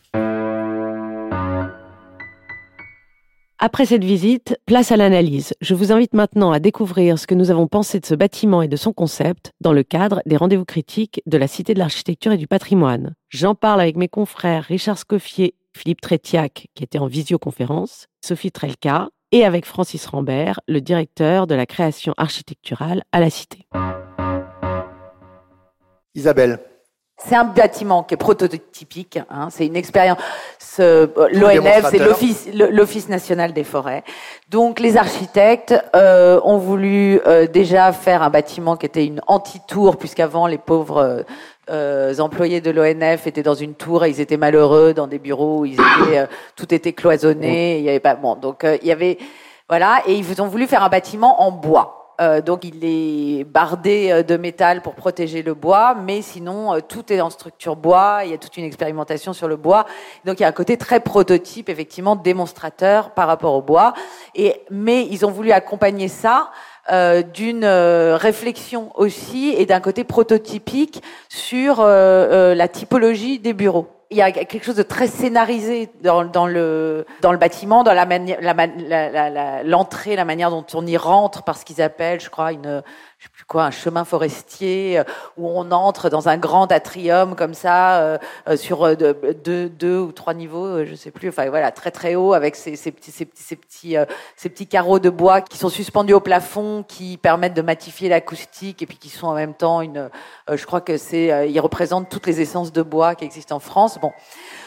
Après 3.58 3.86
cette 3.86 4.04
visite, 4.04 4.60
place 4.66 4.92
à 4.92 4.98
l'analyse. 4.98 5.54
Je 5.62 5.76
vous 5.76 5.92
invite 5.92 6.14
maintenant 6.14 6.52
à 6.52 6.60
découvrir 6.60 7.18
ce 7.18 7.26
que 7.26 7.34
nous 7.36 7.52
avons 7.52 7.68
pensé 7.68 8.00
de 8.00 8.06
ce 8.06 8.14
bâtiment 8.14 8.62
et 8.62 8.68
de 8.68 8.76
son 8.76 8.92
concept 8.92 9.54
dans 9.62 9.72
le 9.72 9.82
cadre 9.82 10.22
des 10.26 10.36
rendez-vous 10.36 10.66
critiques 10.66 11.22
de 11.26 11.38
la 11.38 11.48
Cité 11.48 11.74
de 11.74 11.80
l'Architecture 11.80 12.34
et 12.34 12.38
du 12.38 12.48
Patrimoine. 12.48 13.16
J'en 13.30 13.56
parle 13.56 13.82
avec 13.82 13.96
mes 13.96 14.10
confrères 14.10 14.66
Richard 14.66 14.98
Scoffier, 14.98 15.56
Philippe 15.74 16.02
Trétiac, 16.02 16.68
qui 16.76 16.84
était 16.84 17.00
en 17.00 17.08
visioconférence, 17.08 18.08
Sophie 18.24 18.52
Trelka, 18.52 19.10
et 19.32 19.46
avec 19.46 19.66
Francis 19.66 20.06
Rambert, 20.06 20.60
le 20.68 20.82
directeur 20.82 21.48
de 21.48 21.56
la 21.56 21.66
création 21.66 22.14
architecturale 22.18 23.04
à 23.12 23.20
la 23.20 23.30
Cité. 23.30 23.68
Isabelle. 26.16 26.60
C'est 27.18 27.36
un 27.36 27.46
bâtiment 27.46 28.04
qui 28.04 28.14
est 28.14 28.18
prototypique. 28.18 29.20
Hein, 29.30 29.48
c'est 29.50 29.66
une 29.66 29.78
expérience. 29.78 30.18
L'ONF, 30.78 31.90
c'est 31.90 32.52
l'Office 32.54 33.08
national 33.08 33.54
des 33.54 33.64
forêts. 33.64 34.04
Donc, 34.50 34.82
les 34.82 34.98
architectes 34.98 35.74
euh, 35.96 36.42
ont 36.44 36.58
voulu 36.58 37.22
euh, 37.26 37.48
déjà 37.48 37.94
faire 37.94 38.22
un 38.22 38.30
bâtiment 38.30 38.76
qui 38.76 38.86
était 38.86 39.06
une 39.06 39.22
anti-tour, 39.28 39.96
puisqu'avant 39.96 40.46
les 40.46 40.58
pauvres 40.58 41.26
euh, 41.70 42.20
employés 42.20 42.62
de 42.62 42.70
l'ONF 42.70 43.26
étaient 43.26 43.42
dans 43.42 43.56
une 43.56 43.74
tour 43.74 44.06
et 44.06 44.10
ils 44.10 44.22
étaient 44.22 44.38
malheureux 44.38 44.94
dans 44.94 45.08
des 45.08 45.18
bureaux 45.18 45.62
où 45.62 45.66
ils 45.66 45.74
étaient, 45.74 46.20
euh, 46.20 46.28
tout 46.56 46.72
était 46.74 46.94
cloisonné. 46.94 47.80
Il 47.80 47.84
y 47.84 47.90
avait 47.90 48.00
pas 48.00 48.16
bon, 48.16 48.36
donc 48.36 48.64
euh, 48.64 48.78
il 48.82 48.88
y 48.88 48.92
avait 48.92 49.18
voilà 49.68 50.04
et 50.06 50.14
ils 50.14 50.42
ont 50.44 50.48
voulu 50.48 50.68
faire 50.68 50.84
un 50.84 50.90
bâtiment 50.90 51.42
en 51.42 51.52
bois. 51.52 52.14
donc 52.46 52.64
il 52.64 52.80
est 52.84 53.44
bardé 53.44 54.24
de 54.24 54.38
métal 54.38 54.82
pour 54.82 54.94
protéger 54.94 55.42
le 55.42 55.54
bois, 55.56 55.96
mais 55.96 56.22
sinon 56.22 56.80
tout 56.88 57.12
est 57.12 57.20
en 57.20 57.32
structure 57.32 57.76
bois. 57.76 58.22
Il 58.24 58.30
y 58.30 58.34
a 58.34 58.38
toute 58.38 58.56
une 58.58 58.64
expérimentation 58.64 59.34
sur 59.34 59.48
le 59.48 59.58
bois. 59.58 59.86
Donc 60.24 60.40
il 60.40 60.44
y 60.44 60.46
a 60.46 60.48
un 60.48 60.54
côté 60.54 60.78
très 60.78 61.00
prototype, 61.00 61.68
effectivement 61.68 62.16
démonstrateur 62.16 63.10
par 63.10 63.28
rapport 63.28 63.56
au 63.56 63.64
bois. 63.64 63.94
Et 64.36 64.62
mais 64.70 65.08
ils 65.08 65.26
ont 65.26 65.32
voulu 65.32 65.52
accompagner 65.52 66.08
ça 66.08 66.52
euh, 66.92 67.24
d'une 67.24 67.64
euh, 67.64 68.16
réflexion 68.16 68.92
aussi 68.94 69.56
et 69.58 69.66
d'un 69.66 69.80
côté 69.80 70.04
prototypique 70.04 71.02
sur 71.30 71.78
euh, 71.80 72.54
la 72.54 72.68
typologie 72.68 73.40
des 73.40 73.54
bureaux. 73.54 73.88
Il 74.12 74.18
y 74.18 74.22
a 74.22 74.32
quelque 74.32 74.64
chose 74.64 74.76
de 74.76 74.84
très 74.84 75.08
scénarisé 75.08 75.90
dans, 76.04 76.26
dans 76.26 76.46
le 76.46 77.08
dans 77.22 77.32
le 77.32 77.40
bâtiment, 77.40 77.84
dans 77.84 77.94
la 77.94 78.06
l'entrée, 79.64 80.12
la, 80.12 80.16
la, 80.16 80.16
la, 80.16 80.26
manière 80.26 80.52
dont 80.52 80.66
on 80.76 80.86
y 80.86 80.96
rentre, 80.96 81.42
parce 81.42 81.64
qu'ils 81.64 81.82
appellent, 81.82 82.22
je 82.22 82.30
crois, 82.30 82.52
une 82.52 82.84
je 83.18 83.26
sais 83.26 83.30
plus 83.32 83.46
quoi, 83.46 83.64
un 83.64 83.72
chemin 83.72 84.04
forestier 84.04 85.00
euh, 85.00 85.04
où 85.38 85.48
on 85.48 85.72
entre 85.72 86.10
dans 86.10 86.28
un 86.28 86.38
grand 86.38 86.72
atrium 86.72 87.36
comme 87.36 87.54
ça, 87.54 88.02
euh, 88.02 88.18
euh, 88.48 88.58
sur 88.58 88.96
deux, 88.98 89.70
deux, 89.70 90.00
ou 90.00 90.12
trois 90.12 90.34
niveaux, 90.34 90.84
je 90.86 90.96
sais 90.96 91.12
plus. 91.12 91.30
Enfin 91.30 91.50
voilà, 91.50 91.72
très 91.72 91.92
très 91.92 92.16
haut 92.16 92.34
avec 92.34 92.56
ces, 92.56 92.76
ces 92.76 92.92
petits, 92.92 93.12
ces 93.12 93.26
petits, 93.26 93.96
ces 94.36 94.50
petits, 94.50 94.68
carreaux 94.68 95.00
de 95.00 95.10
bois 95.10 95.42
qui 95.42 95.58
sont 95.58 95.70
suspendus 95.70 96.14
au 96.14 96.20
plafond, 96.20 96.84
qui 96.88 97.18
permettent 97.18 97.54
de 97.54 97.62
matifier 97.62 98.10
l'acoustique 98.10 98.82
et 98.82 98.86
puis 98.86 98.98
qui 98.98 99.10
sont 99.10 99.28
en 99.28 99.36
même 99.36 99.54
temps 99.54 99.82
une. 99.82 100.10
je 100.52 100.66
crois 100.66 100.82
que 100.82 100.98
c'est, 100.98 101.50
ils 101.50 101.60
représentent 101.60 102.10
toutes 102.10 102.28
les 102.28 102.42
essences 102.42 102.72
de 102.72 102.82
bois 102.82 103.16
qui 103.16 103.26
existent 103.26 103.56
en 103.56 103.60
France. 103.60 103.98
Bon. 104.02 104.12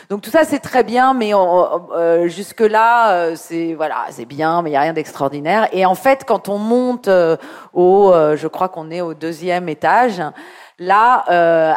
Donc 0.09 0.23
tout 0.23 0.31
ça 0.31 0.45
c'est 0.45 0.61
très 0.61 0.85
bien, 0.85 1.13
mais 1.13 1.35
euh, 1.35 2.29
jusque 2.29 2.61
là 2.61 3.13
euh, 3.13 3.35
c'est 3.37 3.75
voilà 3.75 4.07
c'est 4.09 4.25
bien, 4.25 4.63
mais 4.63 4.71
il 4.71 4.73
y 4.73 4.77
a 4.77 4.81
rien 4.81 4.95
d'extraordinaire. 4.95 5.69
Et 5.73 5.85
en 5.85 5.95
fait 5.95 6.25
quand 6.27 6.49
on 6.49 6.57
monte 6.57 7.09
euh, 7.09 7.37
au, 7.75 8.15
je 8.35 8.47
crois 8.47 8.71
qu'on 8.71 8.91
est 8.91 9.03
au 9.03 9.13
deuxième 9.13 9.69
étage. 9.69 10.23
Là, 10.81 11.25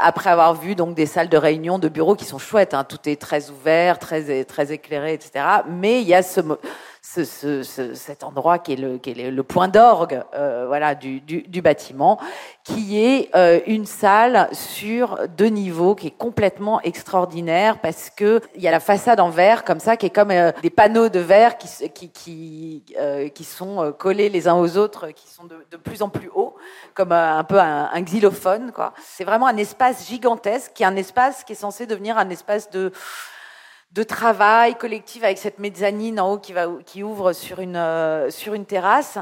après 0.04 0.30
avoir 0.30 0.54
vu 0.54 0.76
donc 0.76 0.94
des 0.94 1.08
salles 1.08 1.28
de 1.28 1.36
réunion, 1.36 1.80
de 1.80 1.90
bureaux 1.90 2.14
qui 2.14 2.24
sont 2.24 2.38
chouettes, 2.38 2.76
hein, 2.76 2.84
tout 2.84 3.00
est 3.10 3.20
très 3.20 3.50
ouvert, 3.50 3.98
très 3.98 4.44
très 4.44 4.72
éclairé, 4.72 5.14
etc. 5.14 5.44
Mais 5.68 6.02
il 6.04 6.08
y 6.08 6.14
a 6.14 6.22
ce 6.22 6.40
ce, 7.04 7.26
ce, 7.26 7.96
cet 7.96 8.24
endroit 8.24 8.60
qui 8.60 8.74
est 8.74 8.76
le, 8.76 9.00
qui 9.00 9.10
est 9.10 9.32
le 9.32 9.44
point 9.44 9.68
d'orgue 9.68 10.22
euh, 10.36 10.66
voilà, 10.68 10.94
du, 10.94 11.20
du, 11.20 11.42
du, 11.42 11.62
bâtiment, 11.62 12.20
qui 12.64 13.04
est 13.04 13.36
euh, 13.36 13.60
une 13.66 13.88
salle 13.88 14.48
sur 14.52 15.28
deux 15.30 15.48
niveaux 15.48 15.96
qui 15.96 16.08
est 16.08 16.18
complètement 16.18 16.80
extraordinaire 16.82 17.80
parce 17.80 18.12
que 18.12 18.40
il 18.56 18.62
y 18.62 18.68
a 18.68 18.72
la 18.72 18.80
façade 18.80 19.20
en 19.20 19.30
verre 19.30 19.64
comme 19.64 19.80
ça 19.80 19.98
qui 19.98 20.06
est 20.06 20.12
comme 20.12 20.30
euh, 20.30 20.52
des 20.62 20.70
panneaux 20.70 21.10
de 21.10 21.20
verre 21.20 21.58
qui, 21.58 21.90
qui, 21.90 22.10
qui, 22.10 22.84
euh, 23.00 23.30
qui 23.30 23.44
sont 23.46 23.94
collés 23.98 24.30
les 24.30 24.48
uns 24.48 24.56
aux 24.56 24.78
autres, 24.78 25.08
qui 25.10 25.28
sont 25.28 25.46
de, 25.46 25.78
plus 25.78 26.04
en 26.04 26.10
plus 26.10 26.30
hauts, 26.36 26.56
comme 26.94 27.14
un 27.14 27.44
peu 27.44 27.60
un, 27.60 27.90
un 27.92 28.02
xylophone. 28.04 28.72
C'est 29.04 29.24
vraiment 29.24 29.48
un 29.48 29.58
espace 29.58 30.08
gigantesque 30.08 30.74
qui 30.76 30.84
est 30.84 30.86
un 30.86 30.96
espace 30.96 31.44
qui 31.44 31.54
est 31.54 31.56
censé 31.56 31.88
devenir 31.88 32.20
un 32.20 32.30
espace 32.30 32.70
de 32.70 32.92
de 33.94 34.04
travail 34.04 34.76
collectif 34.76 35.24
avec 35.24 35.38
cette 35.38 35.60
mezzanine 35.60 36.20
en 36.20 36.34
haut 36.34 36.38
qui, 36.38 36.54
va, 36.54 36.68
qui 36.86 37.04
ouvre 37.04 37.34
sur 37.34 37.60
une, 37.60 37.76
euh, 37.76 38.30
sur 38.30 38.54
une 38.54 38.66
terrasse. 38.66 39.18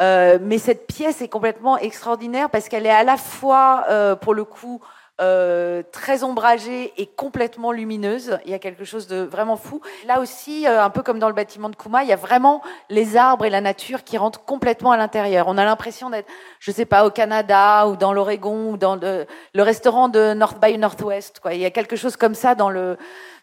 Euh, 0.00 0.38
mais 0.40 0.58
cette 0.58 0.86
pièce 0.86 1.22
est 1.22 1.28
complètement 1.28 1.78
extraordinaire 1.78 2.50
parce 2.50 2.68
qu'elle 2.68 2.86
est 2.86 2.90
à 2.90 3.04
la 3.04 3.16
fois, 3.16 3.84
euh, 3.88 4.16
pour 4.16 4.34
le 4.34 4.44
coup, 4.44 4.80
euh, 5.20 5.82
très 5.92 6.24
ombragée 6.24 6.94
et 6.96 7.06
complètement 7.06 7.72
lumineuse. 7.72 8.38
Il 8.46 8.50
y 8.50 8.54
a 8.54 8.58
quelque 8.58 8.84
chose 8.84 9.06
de 9.06 9.18
vraiment 9.18 9.56
fou. 9.56 9.82
Là 10.06 10.18
aussi, 10.18 10.66
euh, 10.66 10.82
un 10.82 10.88
peu 10.88 11.02
comme 11.02 11.18
dans 11.18 11.28
le 11.28 11.34
bâtiment 11.34 11.68
de 11.68 11.76
Kuma, 11.76 12.04
il 12.04 12.08
y 12.08 12.12
a 12.12 12.16
vraiment 12.16 12.62
les 12.88 13.18
arbres 13.18 13.44
et 13.44 13.50
la 13.50 13.60
nature 13.60 14.02
qui 14.02 14.16
rentrent 14.16 14.42
complètement 14.42 14.92
à 14.92 14.96
l'intérieur. 14.96 15.46
On 15.48 15.58
a 15.58 15.64
l'impression 15.66 16.08
d'être, 16.08 16.26
je 16.58 16.70
sais 16.70 16.86
pas, 16.86 17.04
au 17.04 17.10
Canada 17.10 17.86
ou 17.86 17.96
dans 17.96 18.14
l'Oregon 18.14 18.70
ou 18.70 18.76
dans 18.78 18.96
le, 18.96 19.26
le, 19.52 19.62
restaurant 19.62 20.08
de 20.08 20.32
North 20.32 20.58
by 20.58 20.78
Northwest. 20.78 21.40
Quoi. 21.40 21.52
Il 21.52 21.60
y 21.60 21.66
a 21.66 21.70
quelque 21.70 21.96
chose 21.96 22.16
comme 22.16 22.34
ça 22.34 22.54
dans 22.54 22.70
le 22.70 22.96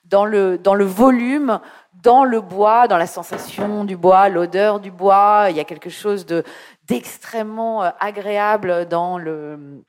dans 0.09 0.25
le, 0.25 0.57
dans 0.57 0.75
le 0.75 0.85
volume, 0.85 1.59
dans 1.93 2.23
le 2.23 2.41
bois, 2.41 2.87
dans 2.87 2.97
la 2.97 3.07
sensation 3.07 3.83
du 3.83 3.97
bois, 3.97 4.29
l'odeur 4.29 4.79
du 4.79 4.91
bois. 4.91 5.47
Il 5.49 5.57
y 5.57 5.59
a 5.59 5.63
quelque 5.63 5.89
chose 5.89 6.25
de, 6.25 6.43
d'extrêmement 6.85 7.83
euh, 7.83 7.89
agréable 7.99 8.87
dans 8.87 9.17
le, 9.17 9.83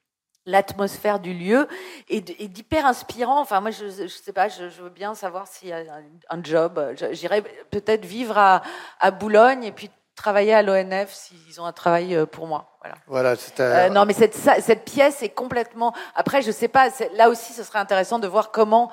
l'atmosphère 0.47 1.21
du 1.21 1.35
lieu 1.35 1.69
et 2.09 2.21
d'hyper 2.21 2.87
inspirant. 2.87 3.41
Enfin, 3.41 3.61
moi, 3.61 3.71
je, 3.71 3.87
je 3.87 4.07
sais 4.07 4.33
pas, 4.33 4.49
je, 4.49 4.65
veux 4.83 4.91
bien 4.91 5.15
savoir 5.15 5.47
s'il 5.47 5.69
y 5.69 5.73
a 5.73 5.83
un, 6.31 6.43
job. 6.43 6.95
J'irais 7.13 7.43
peut-être 7.71 8.05
vivre 8.05 8.39
à, 8.39 8.63
à 9.01 9.11
Boulogne 9.11 9.65
et 9.65 9.73
puis 9.73 9.91
travailler 10.17 10.53
à 10.53 10.63
l'ONF 10.63 11.13
s'ils 11.13 11.61
ont 11.61 11.65
un 11.65 11.73
travail 11.73 12.17
euh, 12.17 12.27
pour 12.27 12.47
moi. 12.47 12.77
Voilà. 12.81 12.97
voilà 13.07 13.35
euh, 13.61 13.89
non, 13.89 14.05
mais 14.05 14.15
cette, 14.15 14.35
cette 14.35 14.85
pièce 14.85 15.23
est 15.23 15.29
complètement. 15.29 15.95
Après, 16.15 16.43
je 16.43 16.51
sais 16.51 16.69
pas. 16.69 16.89
Là 17.15 17.29
aussi, 17.29 17.53
ce 17.53 17.63
serait 17.63 17.79
intéressant 17.79 18.19
de 18.19 18.27
voir 18.27 18.51
comment 18.51 18.91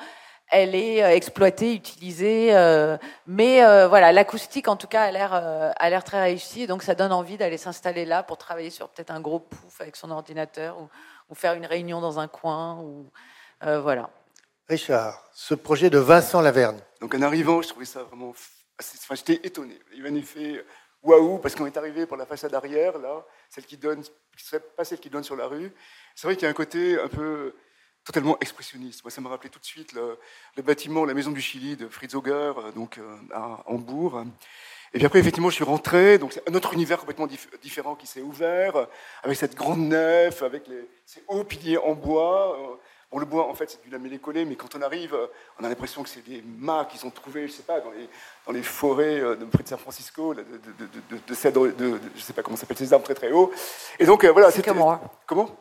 elle 0.48 0.75
est 0.75 1.00
exploitée, 1.16 1.74
utilisée. 1.74 2.52
mais 3.28 3.88
voilà, 3.88 4.12
l'acoustique, 4.12 4.68
en 4.68 4.75
tout 4.75 4.88
cas, 4.88 5.04
a 5.04 5.12
l'air, 5.12 5.34
a 5.34 5.90
l'air 5.90 6.04
très 6.04 6.22
réussie. 6.22 6.68
Donc, 6.68 6.84
ça 6.84 6.96
donne 6.96 7.12
envie 7.12 7.38
d'aller 7.38 7.58
s'installer 7.58 8.06
là 8.06 8.24
pour 8.24 8.38
travailler 8.38 8.70
sur 8.70 8.90
peut-être 8.90 9.12
un 9.12 9.22
gros 9.22 9.40
pouf 9.40 9.82
avec 9.82 9.96
son 9.96 10.12
ordinateur 10.12 10.80
ou, 10.80 10.90
ou 11.30 11.36
faire 11.36 11.54
une 11.54 11.66
réunion 11.66 12.02
dans 12.02 12.20
un 12.20 12.28
coin. 12.28 12.80
Ou, 12.80 13.10
voilà. 13.62 14.10
Richard, 14.68 15.24
ce 15.34 15.54
projet 15.54 15.90
de 15.90 16.00
Vincent 16.00 16.42
Laverne. 16.42 16.80
Donc 17.02 17.14
en 17.14 17.22
arrivant, 17.22 17.62
je 17.62 17.70
trouvais 17.70 17.86
ça 17.86 18.04
vraiment... 18.04 18.34
Enfin, 18.80 19.16
j'étais 19.16 19.46
étonné. 19.48 19.80
Il 19.92 20.00
y 20.00 20.02
avait 20.02 20.10
un 20.10 20.16
effet 20.16 20.66
waouh, 21.04 21.38
parce 21.38 21.54
qu'on 21.56 21.68
est 21.68 21.78
arrivé 21.78 22.06
pour 22.08 22.18
la 22.18 22.25
façade 22.25 22.54
arrière, 22.56 22.98
là, 22.98 23.24
celle 23.50 23.66
qui 23.66 23.78
donne, 23.78 24.04
serait 24.36 24.60
pas 24.60 24.84
celle 24.84 25.00
qui 25.00 25.10
donne 25.10 25.24
sur 25.24 25.36
la 25.36 25.46
rue. 25.46 25.72
C'est 26.16 26.28
vrai 26.28 26.36
qu'il 26.36 26.44
y 26.44 26.48
a 26.48 26.50
un 26.50 26.54
côté 26.54 27.00
un 27.00 27.08
peu 27.08 27.54
totalement 28.05 28.38
expressionniste. 28.39 29.03
Moi, 29.03 29.12
ça 29.12 29.19
m'a 29.19 29.29
rappelé 29.29 29.50
tout 29.50 29.59
de 29.59 29.65
suite 29.65 29.93
le, 29.93 30.17
bâtiment, 30.62 31.05
la 31.05 31.13
maison 31.13 31.31
du 31.31 31.41
Chili 31.41 31.75
de 31.75 31.88
Fritz 31.88 32.13
Auger, 32.15 32.31
euh, 32.31 32.71
donc 32.71 32.97
euh, 32.97 33.17
à 33.33 33.63
Hambourg. 33.67 34.24
Et 34.93 34.97
puis 34.97 35.05
après, 35.05 35.19
effectivement, 35.19 35.50
je 35.50 35.55
suis 35.55 35.63
rentré, 35.65 36.17
donc 36.17 36.31
c'est 36.31 36.47
un 36.50 36.53
autre 36.53 36.74
univers 36.74 37.00
complètement 37.00 37.27
différent 37.62 37.95
qui 37.95 38.07
s'est 38.07 38.21
ouvert, 38.21 38.88
avec 39.24 39.35
cette 39.38 39.55
grande 39.55 39.79
nef, 39.79 40.41
avec 40.41 40.67
les, 40.67 40.88
ces 41.05 41.21
hauts 41.27 41.43
piliers 41.43 41.77
en 41.77 41.93
bois. 41.95 42.57
Euh, 42.57 42.75
Bon, 43.12 43.19
le 43.19 43.25
bois, 43.25 43.47
en 43.47 43.53
fait, 43.53 43.69
c'est 43.69 43.81
du 43.83 43.89
lamellé-collé, 43.89 44.45
mais 44.45 44.55
quand 44.55 44.75
on 44.75 44.81
arrive, 44.81 45.13
euh, 45.13 45.27
on 45.59 45.63
a 45.63 45.69
l'impression 45.69 46.01
que 46.01 46.09
c'est 46.09 46.27
des 46.27 46.43
mâts 46.59 46.85
qu'ils 46.89 47.05
ont 47.05 47.12
trouvés, 47.12 47.47
je 47.47 47.53
sais 47.53 47.63
pas, 47.63 47.79
dans 47.79 47.91
les, 47.91 48.09
dans 48.45 48.51
les 48.51 48.63
forêts 48.63 49.21
euh, 49.21 49.35
de 49.35 49.45
près 49.45 49.63
de 49.63 49.67
San 49.67 49.77
Francisco, 49.77 50.33
de, 50.33 50.41
de, 50.41 50.57
de, 50.57 51.17
de 51.25 51.33
cèdres, 51.33 51.67
de, 51.74 52.00
je 52.15 52.21
sais 52.21 52.33
pas 52.33 52.41
comment 52.41 52.57
s'appelle 52.57 52.77
ces 52.77 52.91
arbres 52.91 53.05
très 53.05 53.13
très 53.13 53.31
hauts. 53.31 53.51
Et 54.00 54.05
donc, 54.05 54.24
euh, 54.24 54.31
voilà. 54.31 54.50
C'est 54.50 54.65
comme 54.65 54.79
moi. 54.79 55.00
Comment? 55.27 55.55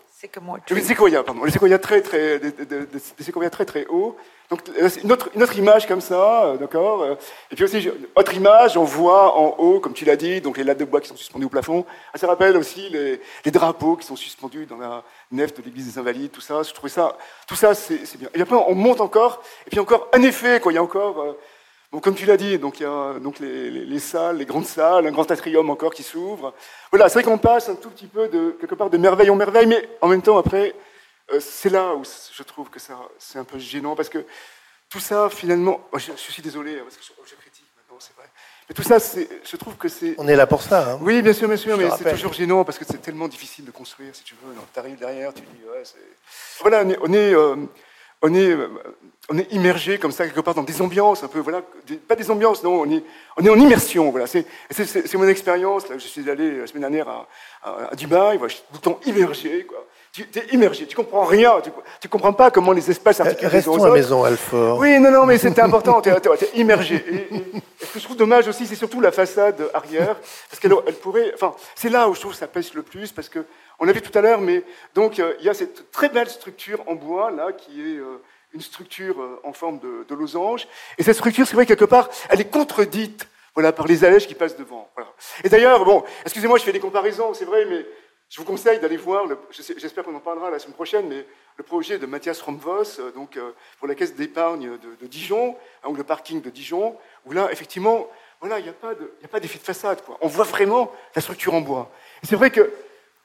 Les 0.70 0.82
séquoias, 0.82 1.22
pardon. 1.22 1.44
Les 1.44 1.50
séquoias 1.50 1.78
très 1.78 2.00
très, 2.02 2.38
des, 2.38 2.54
séquoias 3.18 3.50
très 3.50 3.64
très 3.64 3.86
hauts. 3.86 4.16
Donc, 4.50 4.60
une 5.02 5.10
autre, 5.10 5.30
une 5.34 5.42
autre 5.42 5.56
image 5.58 5.86
comme 5.86 6.02
ça, 6.02 6.54
d'accord 6.60 7.06
Et 7.50 7.54
puis 7.54 7.64
aussi, 7.64 7.90
autre 8.14 8.34
image, 8.34 8.76
on 8.76 8.84
voit 8.84 9.36
en 9.36 9.56
haut, 9.58 9.80
comme 9.80 9.94
tu 9.94 10.04
l'as 10.04 10.16
dit, 10.16 10.40
donc 10.40 10.58
les 10.58 10.64
lattes 10.64 10.78
de 10.78 10.84
bois 10.84 11.00
qui 11.00 11.08
sont 11.08 11.16
suspendues 11.16 11.46
au 11.46 11.48
plafond. 11.48 11.86
Ah, 12.12 12.18
ça 12.18 12.26
rappelle 12.26 12.56
aussi 12.56 12.88
les, 12.90 13.20
les 13.44 13.50
drapeaux 13.50 13.96
qui 13.96 14.06
sont 14.06 14.16
suspendus 14.16 14.66
dans 14.66 14.76
la, 14.76 15.02
nef 15.34 15.54
de 15.54 15.62
l'église 15.62 15.92
des 15.92 15.98
Invalides, 15.98 16.30
tout 16.30 16.40
ça. 16.40 16.62
Je 16.62 16.72
trouvais 16.72 16.90
ça, 16.90 17.16
tout 17.46 17.56
ça, 17.56 17.74
c'est 17.74 18.16
bien. 18.16 18.28
Et 18.34 18.40
après, 18.40 18.56
on 18.56 18.74
monte 18.74 19.00
encore, 19.00 19.42
et 19.66 19.70
puis 19.70 19.80
encore 19.80 20.08
un 20.12 20.22
effet, 20.22 20.60
quoi. 20.60 20.72
Il 20.72 20.76
y 20.76 20.78
a 20.78 20.82
encore, 20.82 21.36
bon, 21.94 22.00
comme 22.00 22.14
tu 22.14 22.26
l'as 22.26 22.36
dit, 22.36 22.58
donc 22.58 22.80
il 22.80 22.82
y 22.82 22.86
a 22.86 23.14
donc 23.20 23.38
les, 23.38 23.70
les, 23.70 23.98
salles, 24.00 24.38
les 24.38 24.44
grandes 24.44 24.66
salles, 24.66 25.06
un 25.06 25.12
grand 25.12 25.30
atrium 25.30 25.70
encore 25.70 25.94
qui 25.94 26.02
s'ouvre. 26.02 26.52
Voilà, 26.90 27.08
c'est 27.08 27.14
vrai 27.14 27.22
qu'on 27.22 27.38
passe 27.38 27.68
un 27.68 27.76
tout 27.76 27.90
petit 27.90 28.08
peu 28.08 28.28
de 28.28 28.56
quelque 28.60 28.74
part 28.74 28.90
de 28.90 28.98
merveille 28.98 29.30
en 29.30 29.36
merveille, 29.36 29.66
mais 29.66 29.88
en 30.00 30.08
même 30.08 30.22
temps, 30.22 30.36
après, 30.36 30.74
euh, 31.32 31.38
c'est 31.40 31.70
là 31.70 31.94
où 31.94 32.02
je 32.04 32.42
trouve 32.42 32.68
que 32.68 32.80
ça, 32.80 32.98
c'est 33.18 33.38
un 33.38 33.44
peu 33.44 33.58
gênant 33.58 33.94
parce 33.94 34.08
que 34.08 34.24
tout 34.90 35.00
ça, 35.00 35.30
finalement, 35.30 35.80
oh, 35.92 35.98
je, 35.98 36.12
suis 36.16 36.42
désolé 36.42 36.78
hein, 36.78 36.82
parce 36.82 36.96
que 36.96 37.02
je 37.04 37.34
critique 37.36 37.66
maintenant, 37.76 37.96
c'est 38.00 38.14
vrai. 38.16 38.28
Mais 38.68 38.74
tout 38.74 38.82
ça, 38.82 38.96
je 38.98 39.56
trouve 39.56 39.76
que 39.76 39.88
c'est. 39.88 40.14
On 40.18 40.26
est 40.26 40.36
là 40.36 40.46
pour 40.46 40.62
ça. 40.62 40.92
Hein. 40.92 40.98
Oui, 41.00 41.22
bien 41.22 41.32
sûr, 41.32 41.46
bien 41.46 41.56
sûr, 41.56 41.76
mais 41.76 41.88
c'est 41.96 42.10
toujours 42.10 42.32
gênant 42.32 42.64
parce 42.64 42.78
que 42.78 42.84
c'est 42.84 43.00
tellement 43.00 43.28
difficile 43.28 43.66
de 43.66 43.70
construire, 43.70 44.16
si 44.16 44.24
tu 44.24 44.34
veux. 44.42 44.54
Tu 44.72 44.78
arrives 44.80 44.98
derrière, 44.98 45.32
tu 45.32 45.42
dis, 45.42 45.64
ouais, 45.68 45.82
c'est. 45.84 45.98
Voilà, 46.60 46.82
on 46.82 46.90
est, 46.90 46.98
on 47.02 47.12
est, 47.12 47.34
euh, 47.34 47.56
on 48.24 49.38
est, 49.38 49.52
immergé 49.52 49.98
comme 49.98 50.12
ça 50.12 50.26
quelque 50.26 50.40
part 50.40 50.54
dans 50.54 50.62
des 50.62 50.80
ambiances 50.82 51.22
un 51.22 51.28
peu, 51.28 51.40
voilà, 51.40 51.62
pas 52.08 52.16
des 52.16 52.30
ambiances, 52.30 52.62
non, 52.62 52.82
on 52.82 52.90
est, 52.90 53.02
on 53.36 53.44
est 53.44 53.50
en 53.50 53.58
immersion, 53.58 54.10
voilà. 54.10 54.26
C'est, 54.26 54.44
mon 55.14 55.28
expérience. 55.28 55.88
Là, 55.88 55.96
je 55.98 56.06
suis 56.06 56.28
allé 56.28 56.58
la 56.58 56.66
semaine 56.66 56.82
dernière 56.82 57.08
à, 57.08 57.26
à, 57.90 57.94
Dubaï, 57.94 58.36
voilà, 58.38 58.48
je 58.48 58.56
suis 58.56 58.64
tout 58.70 58.74
le 58.74 58.80
temps 58.80 59.00
immergé, 59.06 59.64
quoi 59.64 59.86
tu 60.14 60.22
es 60.38 60.46
immergé, 60.52 60.86
tu 60.86 60.94
comprends 60.94 61.24
rien, 61.24 61.60
tu, 61.60 61.70
tu 62.00 62.08
comprends 62.08 62.32
pas 62.32 62.52
comment 62.52 62.70
les 62.70 62.88
espaces 62.88 63.18
articulés 63.18 63.48
Restons 63.48 63.82
à 63.82 63.90
Maison 63.90 64.22
Alfort. 64.22 64.78
Oui, 64.78 65.00
non, 65.00 65.10
non, 65.10 65.26
mais 65.26 65.38
c'était 65.38 65.60
important, 65.62 66.00
tu 66.00 66.08
es, 66.08 66.14
immergé. 66.54 66.94
Et, 66.94 67.26
ce 67.80 67.92
que 67.92 67.98
je 67.98 68.04
trouve 68.04 68.16
dommage 68.16 68.46
aussi, 68.46 68.64
c'est 68.64 68.76
surtout 68.76 69.00
la 69.00 69.10
façade 69.10 69.60
arrière, 69.74 70.14
parce 70.48 70.60
qu'elle 70.60 70.72
elle 70.86 70.94
pourrait, 70.94 71.32
enfin, 71.34 71.52
c'est 71.74 71.88
là 71.88 72.08
où 72.08 72.14
je 72.14 72.20
trouve 72.20 72.30
que 72.30 72.38
ça 72.38 72.46
pèse 72.46 72.74
le 72.74 72.82
plus, 72.82 73.10
parce 73.10 73.28
que 73.28 73.44
on 73.78 73.84
l'a 73.84 73.92
vu 73.92 74.02
tout 74.02 74.16
à 74.16 74.20
l'heure, 74.20 74.40
mais 74.40 74.62
donc 74.94 75.18
euh, 75.18 75.34
il 75.40 75.46
y 75.46 75.48
a 75.48 75.54
cette 75.54 75.90
très 75.90 76.08
belle 76.08 76.28
structure 76.28 76.82
en 76.86 76.94
bois 76.94 77.30
là, 77.30 77.52
qui 77.52 77.80
est 77.80 77.98
euh, 77.98 78.20
une 78.52 78.60
structure 78.60 79.20
euh, 79.20 79.40
en 79.44 79.52
forme 79.52 79.80
de, 79.80 80.14
losange, 80.14 80.68
et 80.98 81.02
cette 81.02 81.16
structure, 81.16 81.46
c'est 81.46 81.56
vrai 81.56 81.66
quelque 81.66 81.84
part, 81.84 82.08
elle 82.28 82.40
est 82.40 82.50
contredite. 82.50 83.28
Voilà, 83.56 83.70
par 83.70 83.86
les 83.86 84.02
allèges 84.02 84.26
qui 84.26 84.34
passent 84.34 84.56
devant. 84.56 84.90
Et 85.44 85.48
d'ailleurs, 85.48 85.84
bon, 85.84 86.02
excusez-moi, 86.24 86.58
je 86.58 86.64
fais 86.64 86.72
des 86.72 86.80
comparaisons, 86.80 87.34
c'est 87.34 87.44
vrai, 87.44 87.64
mais 87.66 87.86
je 88.28 88.38
vous 88.38 88.44
conseille 88.44 88.80
d'aller 88.80 88.96
voir, 88.96 89.26
j'espère 89.52 90.02
qu'on 90.02 90.16
en 90.16 90.18
parlera 90.18 90.50
la 90.50 90.58
semaine 90.58 90.74
prochaine, 90.74 91.06
mais 91.06 91.24
le 91.56 91.62
projet 91.62 91.98
de 91.98 92.06
Mathias 92.06 92.40
Romvos, 92.40 93.00
donc, 93.14 93.38
pour 93.78 93.86
la 93.86 93.94
caisse 93.94 94.16
d'épargne 94.16 94.76
de, 95.00 95.06
Dijon, 95.06 95.56
hein, 95.84 95.88
ou 95.88 95.94
le 95.94 96.02
parking 96.02 96.42
de 96.42 96.50
Dijon, 96.50 96.96
où 97.26 97.30
là, 97.30 97.48
effectivement, 97.52 98.08
voilà, 98.40 98.58
il 98.58 98.64
n'y 98.64 98.70
a 98.70 98.72
pas 98.72 99.38
d'effet 99.38 99.58
de, 99.58 99.64
façade. 99.64 100.02
Quoi. 100.02 100.18
On 100.20 100.26
voit 100.26 100.44
vraiment 100.44 100.92
la 101.14 101.22
structure 101.22 101.54
en 101.54 101.60
bois. 101.60 101.92
C'est 102.24 102.34
vrai 102.34 102.50
que, 102.50 102.72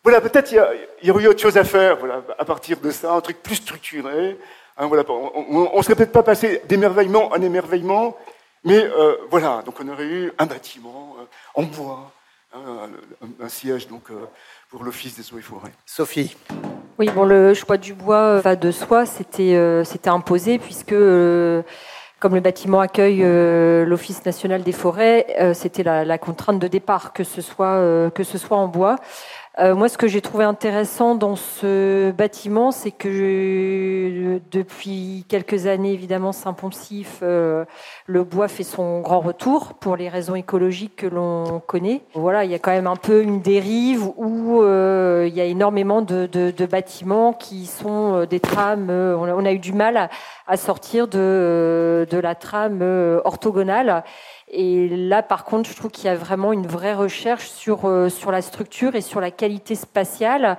voilà, 0.03 0.21
peut-être 0.21 0.51
il 0.51 1.07
y, 1.07 1.11
aurait 1.11 1.23
eu 1.23 1.27
autre 1.27 1.41
chose 1.41 1.57
à 1.57 1.63
faire 1.63 1.97
voilà, 1.97 2.23
à 2.37 2.45
partir 2.45 2.79
de 2.79 2.91
ça, 2.91 3.13
un 3.13 3.21
truc 3.21 3.41
plus 3.41 3.55
structuré. 3.55 4.37
Hein, 4.77 4.87
voilà, 4.87 5.03
on 5.09 5.75
ne 5.75 5.81
serait 5.83 5.95
peut-être 5.95 6.11
pas 6.11 6.23
passé 6.23 6.61
d'émerveillement 6.67 7.29
en 7.31 7.41
émerveillement, 7.41 8.15
mais 8.63 8.81
euh, 8.81 9.15
voilà, 9.29 9.61
donc 9.65 9.75
on 9.81 9.87
aurait 9.89 10.05
eu 10.05 10.31
un 10.37 10.45
bâtiment 10.45 11.17
en 11.53 11.63
bois, 11.63 12.11
hein, 12.53 12.89
un, 13.41 13.49
siège 13.49 13.87
donc 13.87 14.09
pour 14.69 14.83
l'Office 14.83 15.17
des 15.17 15.33
eaux 15.33 15.39
et 15.39 15.41
forêts. 15.41 15.71
Sophie. 15.85 16.35
Oui, 16.99 17.09
bon, 17.15 17.23
le 17.23 17.53
choix 17.53 17.77
du 17.77 17.93
bois 17.93 18.35
euh, 18.35 18.41
va 18.41 18.57
de 18.57 18.71
soi, 18.71 19.05
c'était 19.05 19.55
euh, 19.55 19.85
c'était 19.85 20.09
imposé 20.09 20.59
puisque 20.59 20.91
euh, 20.91 21.63
comme 22.19 22.35
le 22.35 22.41
bâtiment 22.41 22.81
accueille 22.81 23.23
l'Office 23.85 24.25
national 24.25 24.61
des 24.61 24.73
forêts, 24.73 25.53
c'était 25.53 25.83
la, 25.83 26.03
la, 26.03 26.17
contrainte 26.17 26.59
de 26.59 26.67
départ 26.67 27.13
que 27.13 27.23
ce 27.23 27.41
soit 27.41 28.11
que 28.13 28.25
ce 28.25 28.37
soit 28.37 28.57
en 28.57 28.67
bois. 28.67 28.97
Euh, 29.57 29.75
moi, 29.75 29.89
ce 29.89 29.97
que 29.97 30.07
j'ai 30.07 30.21
trouvé 30.21 30.43
intéressant 30.45 31.15
dans 31.15 31.35
ce 31.35 32.11
bâtiment, 32.11 32.71
c'est 32.71 32.91
que 32.91 34.39
depuis 34.51 35.25
quelques 35.27 35.65
années, 35.65 35.91
évidemment, 35.91 36.31
Saint-Poncif, 36.31 37.19
euh, 37.23 37.65
le 38.05 38.23
bois 38.23 38.47
fait 38.47 38.63
son 38.63 39.01
grand 39.01 39.19
retour 39.19 39.73
pour 39.73 39.95
les 39.95 40.07
raisons 40.07 40.35
écologiques 40.35 40.95
que 40.97 41.07
l'on 41.07 41.61
connaît. 41.65 42.03
Voilà, 42.13 42.45
il 42.45 42.51
y 42.51 42.53
a 42.53 42.59
quand 42.59 42.71
même 42.71 42.87
un 42.87 42.95
peu 42.95 43.23
une 43.23 43.41
dérive 43.41 44.07
où 44.17 44.61
euh, 44.61 45.25
il 45.27 45.35
y 45.35 45.41
a 45.41 45.45
énormément 45.45 46.03
de, 46.03 46.27
de, 46.27 46.51
de, 46.51 46.65
bâtiments 46.65 47.33
qui 47.33 47.65
sont 47.65 48.25
des 48.25 48.39
trames. 48.39 48.89
On 48.91 49.45
a, 49.45 49.51
eu 49.51 49.59
du 49.59 49.73
mal 49.73 50.09
à, 50.47 50.57
sortir 50.57 51.07
de, 51.07 52.07
de 52.09 52.17
la 52.17 52.35
trame 52.35 52.81
orthogonale. 53.25 54.03
Et 54.49 54.89
là, 54.89 55.21
par 55.21 55.45
contre, 55.45 55.69
je 55.69 55.75
trouve 55.75 55.91
qu'il 55.91 56.05
y 56.05 56.09
a 56.09 56.15
vraiment 56.15 56.51
une 56.51 56.65
vraie 56.65 56.95
recherche 56.95 57.47
sur, 57.49 57.85
euh, 57.85 58.09
sur 58.09 58.31
la 58.31 58.41
structure 58.41 58.95
et 58.95 59.01
sur 59.01 59.21
la 59.21 59.31
qualité 59.31 59.75
spatiale. 59.75 60.57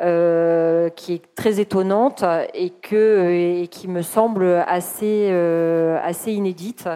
Euh, 0.00 0.87
qui 1.08 1.14
est 1.14 1.34
très 1.34 1.58
étonnante 1.58 2.22
et, 2.52 2.68
que, 2.68 3.64
qui 3.64 3.88
me 3.88 4.02
semble 4.02 4.62
assez, 4.68 5.28
euh, 5.30 5.98
assez 6.04 6.32
inédite. 6.32 6.86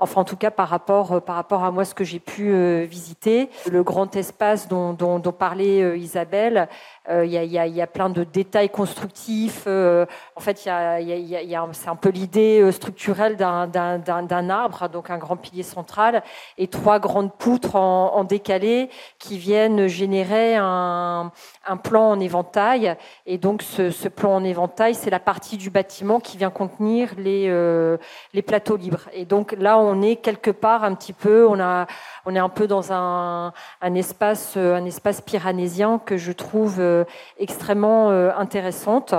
Enfin, 0.00 0.22
en 0.22 0.24
tout 0.24 0.36
cas, 0.36 0.50
par 0.50 0.68
rapport, 0.68 1.22
par 1.22 1.36
rapport 1.36 1.62
à 1.62 1.70
moi, 1.70 1.84
ce 1.84 1.94
que 1.94 2.02
j'ai 2.02 2.18
pu 2.18 2.50
euh, 2.50 2.84
visiter. 2.90 3.50
Le 3.70 3.84
grand 3.84 4.16
espace 4.16 4.66
dont, 4.66 4.94
dont, 4.94 5.20
parlait 5.30 5.80
euh, 5.80 5.96
Isabelle, 5.96 6.68
il 7.08 7.26
y, 7.26 7.38
a, 7.38 7.44
y, 7.44 7.70
y, 7.70 7.82
a, 7.82 7.86
plein 7.86 8.10
de 8.10 8.22
détails 8.24 8.68
constructifs. 8.68 9.66
en 9.66 10.40
fait, 10.40 10.64
y 10.64 10.68
a, 10.68 11.00
y 11.00 11.54
a, 11.54 11.68
c'est 11.72 11.88
un 11.88 11.96
peu 11.96 12.10
l'idée 12.10 12.70
structurelle 12.70 13.36
d'un 13.36 14.50
arbre, 14.50 14.88
donc 14.88 15.10
un 15.10 15.18
grand 15.18 15.36
pilier 15.36 15.64
central, 15.64 16.22
et 16.58 16.68
trois 16.68 17.00
grandes 17.00 17.32
poutres 17.32 17.74
en, 17.74 18.14
en 18.14 18.22
décalé 18.22 18.88
qui 19.18 19.36
viennent 19.36 19.88
générer 19.88 20.54
un, 20.54 21.32
un 21.66 21.76
plan 21.76 22.10
en 22.10 22.20
éventail. 22.20 22.96
Et 23.26 23.36
donc, 23.36 23.51
ce, 23.60 23.90
ce 23.90 24.08
plan 24.08 24.36
en 24.36 24.44
éventail, 24.44 24.94
c'est 24.94 25.10
la 25.10 25.20
partie 25.20 25.58
du 25.58 25.68
bâtiment 25.68 26.20
qui 26.20 26.38
vient 26.38 26.48
contenir 26.48 27.10
les, 27.18 27.48
euh, 27.48 27.98
les 28.32 28.40
plateaux 28.40 28.76
libres. 28.76 29.10
Et 29.12 29.26
donc 29.26 29.54
là, 29.58 29.78
on 29.78 30.00
est 30.00 30.16
quelque 30.16 30.50
part 30.50 30.84
un 30.84 30.94
petit 30.94 31.12
peu, 31.12 31.46
on, 31.46 31.60
a, 31.60 31.86
on 32.24 32.34
est 32.34 32.38
un 32.38 32.48
peu 32.48 32.66
dans 32.66 32.92
un, 32.92 33.52
un 33.82 33.94
espace, 33.94 34.56
un 34.56 34.86
espace 34.86 35.20
pyranésien 35.20 35.98
que 35.98 36.16
je 36.16 36.32
trouve 36.32 36.76
euh, 36.78 37.04
extrêmement 37.38 38.10
euh, 38.10 38.30
intéressante. 38.38 39.14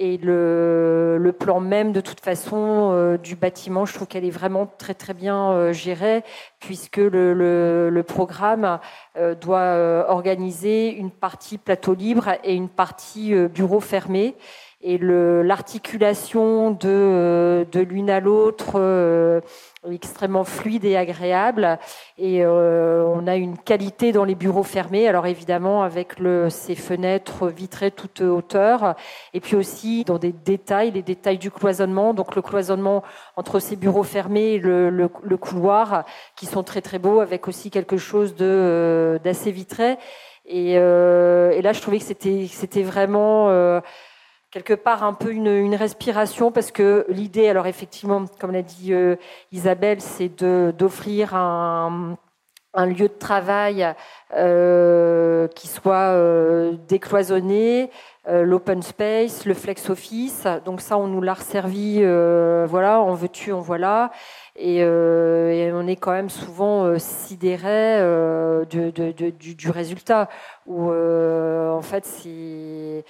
Et 0.00 0.16
le, 0.16 1.34
plan 1.36 1.58
même, 1.58 1.90
de 1.90 2.00
toute 2.00 2.20
façon, 2.20 2.90
euh, 2.92 3.18
du 3.18 3.34
bâtiment, 3.34 3.84
je 3.84 3.92
trouve 3.94 4.06
qu'elle 4.06 4.24
est 4.24 4.30
vraiment 4.30 4.70
très 4.78 4.94
très 4.94 5.12
bien 5.12 5.50
euh, 5.50 5.72
gérée, 5.72 6.22
puisque 6.60 6.98
le 6.98 8.02
programme 8.06 8.78
euh, 9.16 9.34
doit 9.34 10.08
organiser 10.08 10.94
une 10.94 11.10
partie 11.10 11.58
plateau 11.58 11.94
libre 11.94 12.28
et 12.44 12.54
une 12.54 12.68
partie 12.68 13.34
bureau 13.48 13.80
fermé. 13.80 14.36
Et 14.80 14.98
l'articulation 14.98 16.70
de, 16.70 17.66
de 17.70 17.80
l'une 17.80 18.10
à 18.10 18.20
l'autre 18.20 18.78
extrêmement 19.92 20.44
fluide 20.44 20.84
et 20.84 20.96
agréable. 20.96 21.78
Et 22.18 22.44
euh, 22.44 23.04
on 23.06 23.26
a 23.26 23.36
une 23.36 23.56
qualité 23.58 24.12
dans 24.12 24.24
les 24.24 24.34
bureaux 24.34 24.62
fermés. 24.62 25.08
Alors 25.08 25.26
évidemment 25.26 25.82
avec 25.82 26.18
le, 26.18 26.50
ces 26.50 26.74
fenêtres 26.74 27.48
vitrées 27.48 27.90
toute 27.90 28.20
hauteur. 28.20 28.94
Et 29.34 29.40
puis 29.40 29.56
aussi 29.56 30.04
dans 30.04 30.18
des 30.18 30.32
détails, 30.32 30.90
les 30.90 31.02
détails 31.02 31.38
du 31.38 31.50
cloisonnement. 31.50 32.14
Donc 32.14 32.34
le 32.34 32.42
cloisonnement 32.42 33.02
entre 33.36 33.58
ces 33.58 33.76
bureaux 33.76 34.02
fermés 34.02 34.54
et 34.54 34.58
le, 34.58 34.90
le, 34.90 35.36
couloir, 35.36 36.04
qui 36.36 36.46
sont 36.46 36.62
très 36.62 36.80
très 36.80 36.98
beaux, 36.98 37.20
avec 37.20 37.48
aussi 37.48 37.70
quelque 37.70 37.96
chose 37.96 38.34
euh, 38.40 39.18
d'assez 39.20 39.50
vitré. 39.50 39.96
Et, 40.44 40.78
euh, 40.78 41.50
et, 41.50 41.62
là, 41.62 41.72
je 41.72 41.80
trouvais 41.80 41.98
que 41.98 42.04
c'était 42.04 42.46
c'était 42.50 42.82
vraiment 42.82 43.48
quelque 44.50 44.74
part 44.74 45.02
un 45.02 45.12
peu 45.12 45.32
une, 45.32 45.74
respiration 45.74 46.50
parce 46.50 46.70
que 46.70 47.04
l'idée, 47.08 47.48
alors 47.48 47.66
effectivement, 47.66 48.24
comme 48.40 48.52
l'a 48.52 48.62
dit 48.62 48.92
euh, 48.92 49.16
Isabelle, 49.52 50.00
c'est 50.00 50.42
d'offrir 50.42 51.34
un, 51.34 52.16
lieu 52.86 53.08
de 53.08 53.18
travail 53.18 53.94
euh, 54.34 55.48
qui 55.48 55.68
soit 55.68 56.14
euh, 56.14 56.72
décloisonné, 56.88 57.90
l'open 58.30 58.82
space, 58.82 59.46
le 59.46 59.54
flex 59.54 59.88
office. 59.88 60.46
Donc 60.66 60.82
ça, 60.82 60.98
on 60.98 61.06
nous 61.06 61.22
l'a 61.22 61.32
resservi, 61.32 62.02
voilà, 62.66 63.00
en 63.00 63.14
veux-tu, 63.14 63.52
en 63.52 63.60
voilà. 63.60 64.10
Et, 64.54 64.84
on 64.84 65.86
est 65.86 65.96
quand 65.96 66.12
même 66.12 66.28
souvent 66.28 66.98
sidéré 66.98 68.02
du, 68.68 68.92
du, 69.54 69.70
résultat, 69.70 70.28
où 70.66 70.92
en 70.92 71.80
fait, 71.80 72.04
c'est 72.04 73.02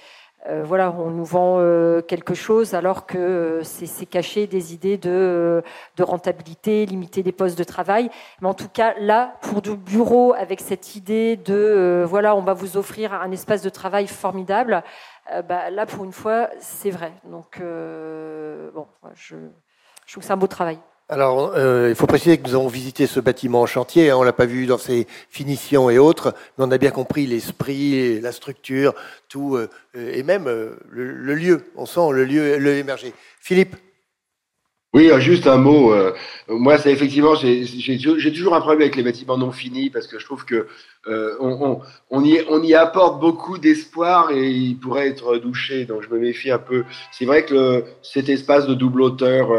euh, 0.47 0.63
voilà, 0.63 0.91
on 0.91 1.09
nous 1.09 1.25
vend 1.25 1.57
euh, 1.59 2.01
quelque 2.01 2.33
chose 2.33 2.73
alors 2.73 3.05
que 3.05 3.17
euh, 3.17 3.63
c'est 3.63 4.05
caché 4.05 4.47
des 4.47 4.73
idées 4.73 4.97
de, 4.97 5.61
rentabilité, 5.99 6.85
limiter 6.85 7.23
des 7.23 7.33
postes 7.33 7.57
de 7.57 7.63
travail. 7.63 8.09
Mais 8.41 8.47
en 8.47 8.53
tout 8.53 8.69
cas, 8.69 8.93
là, 8.99 9.35
pour 9.41 9.61
du 9.61 9.75
bureau, 9.75 10.33
avec 10.33 10.61
cette 10.61 10.95
idée 10.95 11.35
de 11.35 12.03
voilà, 12.07 12.35
on 12.35 12.41
va 12.41 12.53
vous 12.53 12.77
offrir 12.77 13.13
un 13.13 13.31
espace 13.31 13.61
de 13.61 13.69
travail 13.69 14.07
formidable, 14.07 14.83
bah, 15.47 15.69
là, 15.69 15.85
pour 15.85 16.05
une 16.05 16.11
fois, 16.11 16.49
c'est 16.59 16.89
vrai. 16.89 17.11
Donc, 17.25 17.61
bon, 17.61 18.87
je, 19.13 19.35
je 20.05 20.13
trouve 20.13 20.21
que 20.21 20.27
c'est 20.27 20.33
un 20.33 20.37
beau 20.37 20.47
travail. 20.47 20.79
Alors, 21.11 21.53
euh, 21.55 21.89
il 21.89 21.95
faut 21.95 22.05
préciser 22.05 22.37
que 22.37 22.47
nous 22.47 22.53
avons 22.53 22.67
visité 22.67 23.07
ce 23.07 23.19
bâtiment 23.19 23.61
en 23.61 23.65
chantier. 23.65 24.11
Hein, 24.11 24.17
on 24.17 24.21
l'a 24.21 24.31
pas 24.31 24.45
vu 24.45 24.67
dans 24.67 24.77
ses 24.77 25.07
finitions 25.31 25.89
et 25.89 25.97
autres, 25.97 26.35
mais 26.57 26.65
on 26.65 26.71
a 26.71 26.77
bien 26.77 26.91
compris 26.91 27.25
l'esprit, 27.25 28.21
la 28.21 28.31
structure, 28.31 28.93
tout, 29.27 29.55
euh, 29.55 29.69
et 29.95 30.21
même 30.21 30.47
euh, 30.47 30.75
le, 30.91 31.11
le, 31.11 31.33
lieu. 31.33 31.71
On 31.75 31.87
sent 31.87 32.11
le 32.11 32.25
lieu, 32.25 32.59
le 32.59 32.75
émerger. 32.75 33.11
Philippe. 33.41 33.75
Oui, 34.91 35.11
euh, 35.11 35.19
juste 35.19 35.45
un 35.45 35.57
mot. 35.57 35.93
Euh, 35.93 36.13
moi, 36.47 36.79
c'est 36.79 36.91
effectivement, 36.91 37.35
j'ai 37.35 38.33
toujours 38.33 38.55
un 38.55 38.59
problème 38.59 38.81
avec 38.81 38.95
les 38.95 39.03
bâtiments 39.03 39.37
non 39.37 39.51
finis 39.51 39.91
parce 39.91 40.07
que 40.07 40.17
je 40.17 40.25
trouve 40.25 40.45
que 40.45 40.65
euh, 41.07 41.35
on, 41.39 41.79
on, 42.09 42.23
y, 42.25 42.41
on 42.49 42.63
y 42.63 42.73
apporte 42.73 43.21
beaucoup 43.21 43.59
d'espoir 43.59 44.31
et 44.31 44.49
il 44.49 44.79
pourrait 44.79 45.07
être 45.07 45.37
douché. 45.37 45.85
Donc, 45.85 46.01
je 46.01 46.09
me 46.09 46.17
méfie 46.19 46.49
un 46.49 46.57
peu. 46.57 46.85
C'est 47.11 47.25
vrai 47.25 47.45
que 47.45 47.53
le, 47.53 47.83
cet 48.01 48.29
espace 48.29 48.65
de 48.65 48.73
double 48.73 49.03
hauteur 49.03 49.51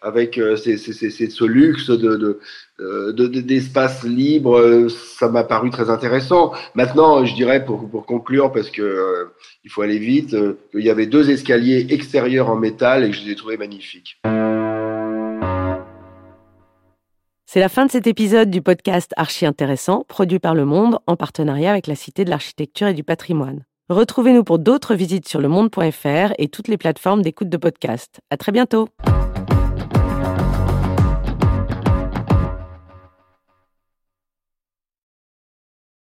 avec 0.00 0.36
ce 0.36 1.44
luxe 1.44 1.90
de, 1.90 2.38
de 2.78 3.26
d'espace 3.26 4.04
libre, 4.04 4.86
ça 4.88 5.28
m'a 5.28 5.42
paru 5.42 5.70
très 5.70 5.90
intéressant. 5.90 6.52
Maintenant, 6.76 7.24
je 7.24 7.34
dirais 7.34 7.64
pour, 7.64 7.90
pour 7.90 8.06
conclure, 8.06 8.52
parce 8.52 8.70
que 8.70 9.26
il 9.64 9.70
faut 9.72 9.82
aller 9.82 9.98
vite, 9.98 10.36
qu'il 10.70 10.84
y 10.84 10.90
avait 10.90 11.06
deux 11.06 11.30
escaliers 11.30 11.88
extérieurs 11.90 12.48
en 12.48 12.56
métal 12.56 13.02
et 13.04 13.12
je 13.12 13.24
les 13.24 13.32
ai 13.32 13.34
trouvés 13.34 13.56
magnifiques. 13.56 14.20
C'est 17.50 17.60
la 17.60 17.70
fin 17.70 17.86
de 17.86 17.90
cet 17.90 18.06
épisode 18.06 18.50
du 18.50 18.60
podcast 18.60 19.14
Archi 19.16 19.46
Intéressant, 19.46 20.04
produit 20.06 20.38
par 20.38 20.54
Le 20.54 20.66
Monde 20.66 20.98
en 21.06 21.16
partenariat 21.16 21.70
avec 21.70 21.86
la 21.86 21.94
Cité 21.94 22.26
de 22.26 22.28
l'Architecture 22.28 22.88
et 22.88 22.92
du 22.92 23.04
Patrimoine. 23.04 23.64
Retrouvez-nous 23.88 24.44
pour 24.44 24.58
d'autres 24.58 24.94
visites 24.94 25.26
sur 25.26 25.40
lemonde.fr 25.40 26.34
et 26.36 26.48
toutes 26.48 26.68
les 26.68 26.76
plateformes 26.76 27.22
d'écoute 27.22 27.48
de 27.48 27.56
podcast. 27.56 28.20
À 28.28 28.36
très 28.36 28.52
bientôt! 28.52 28.90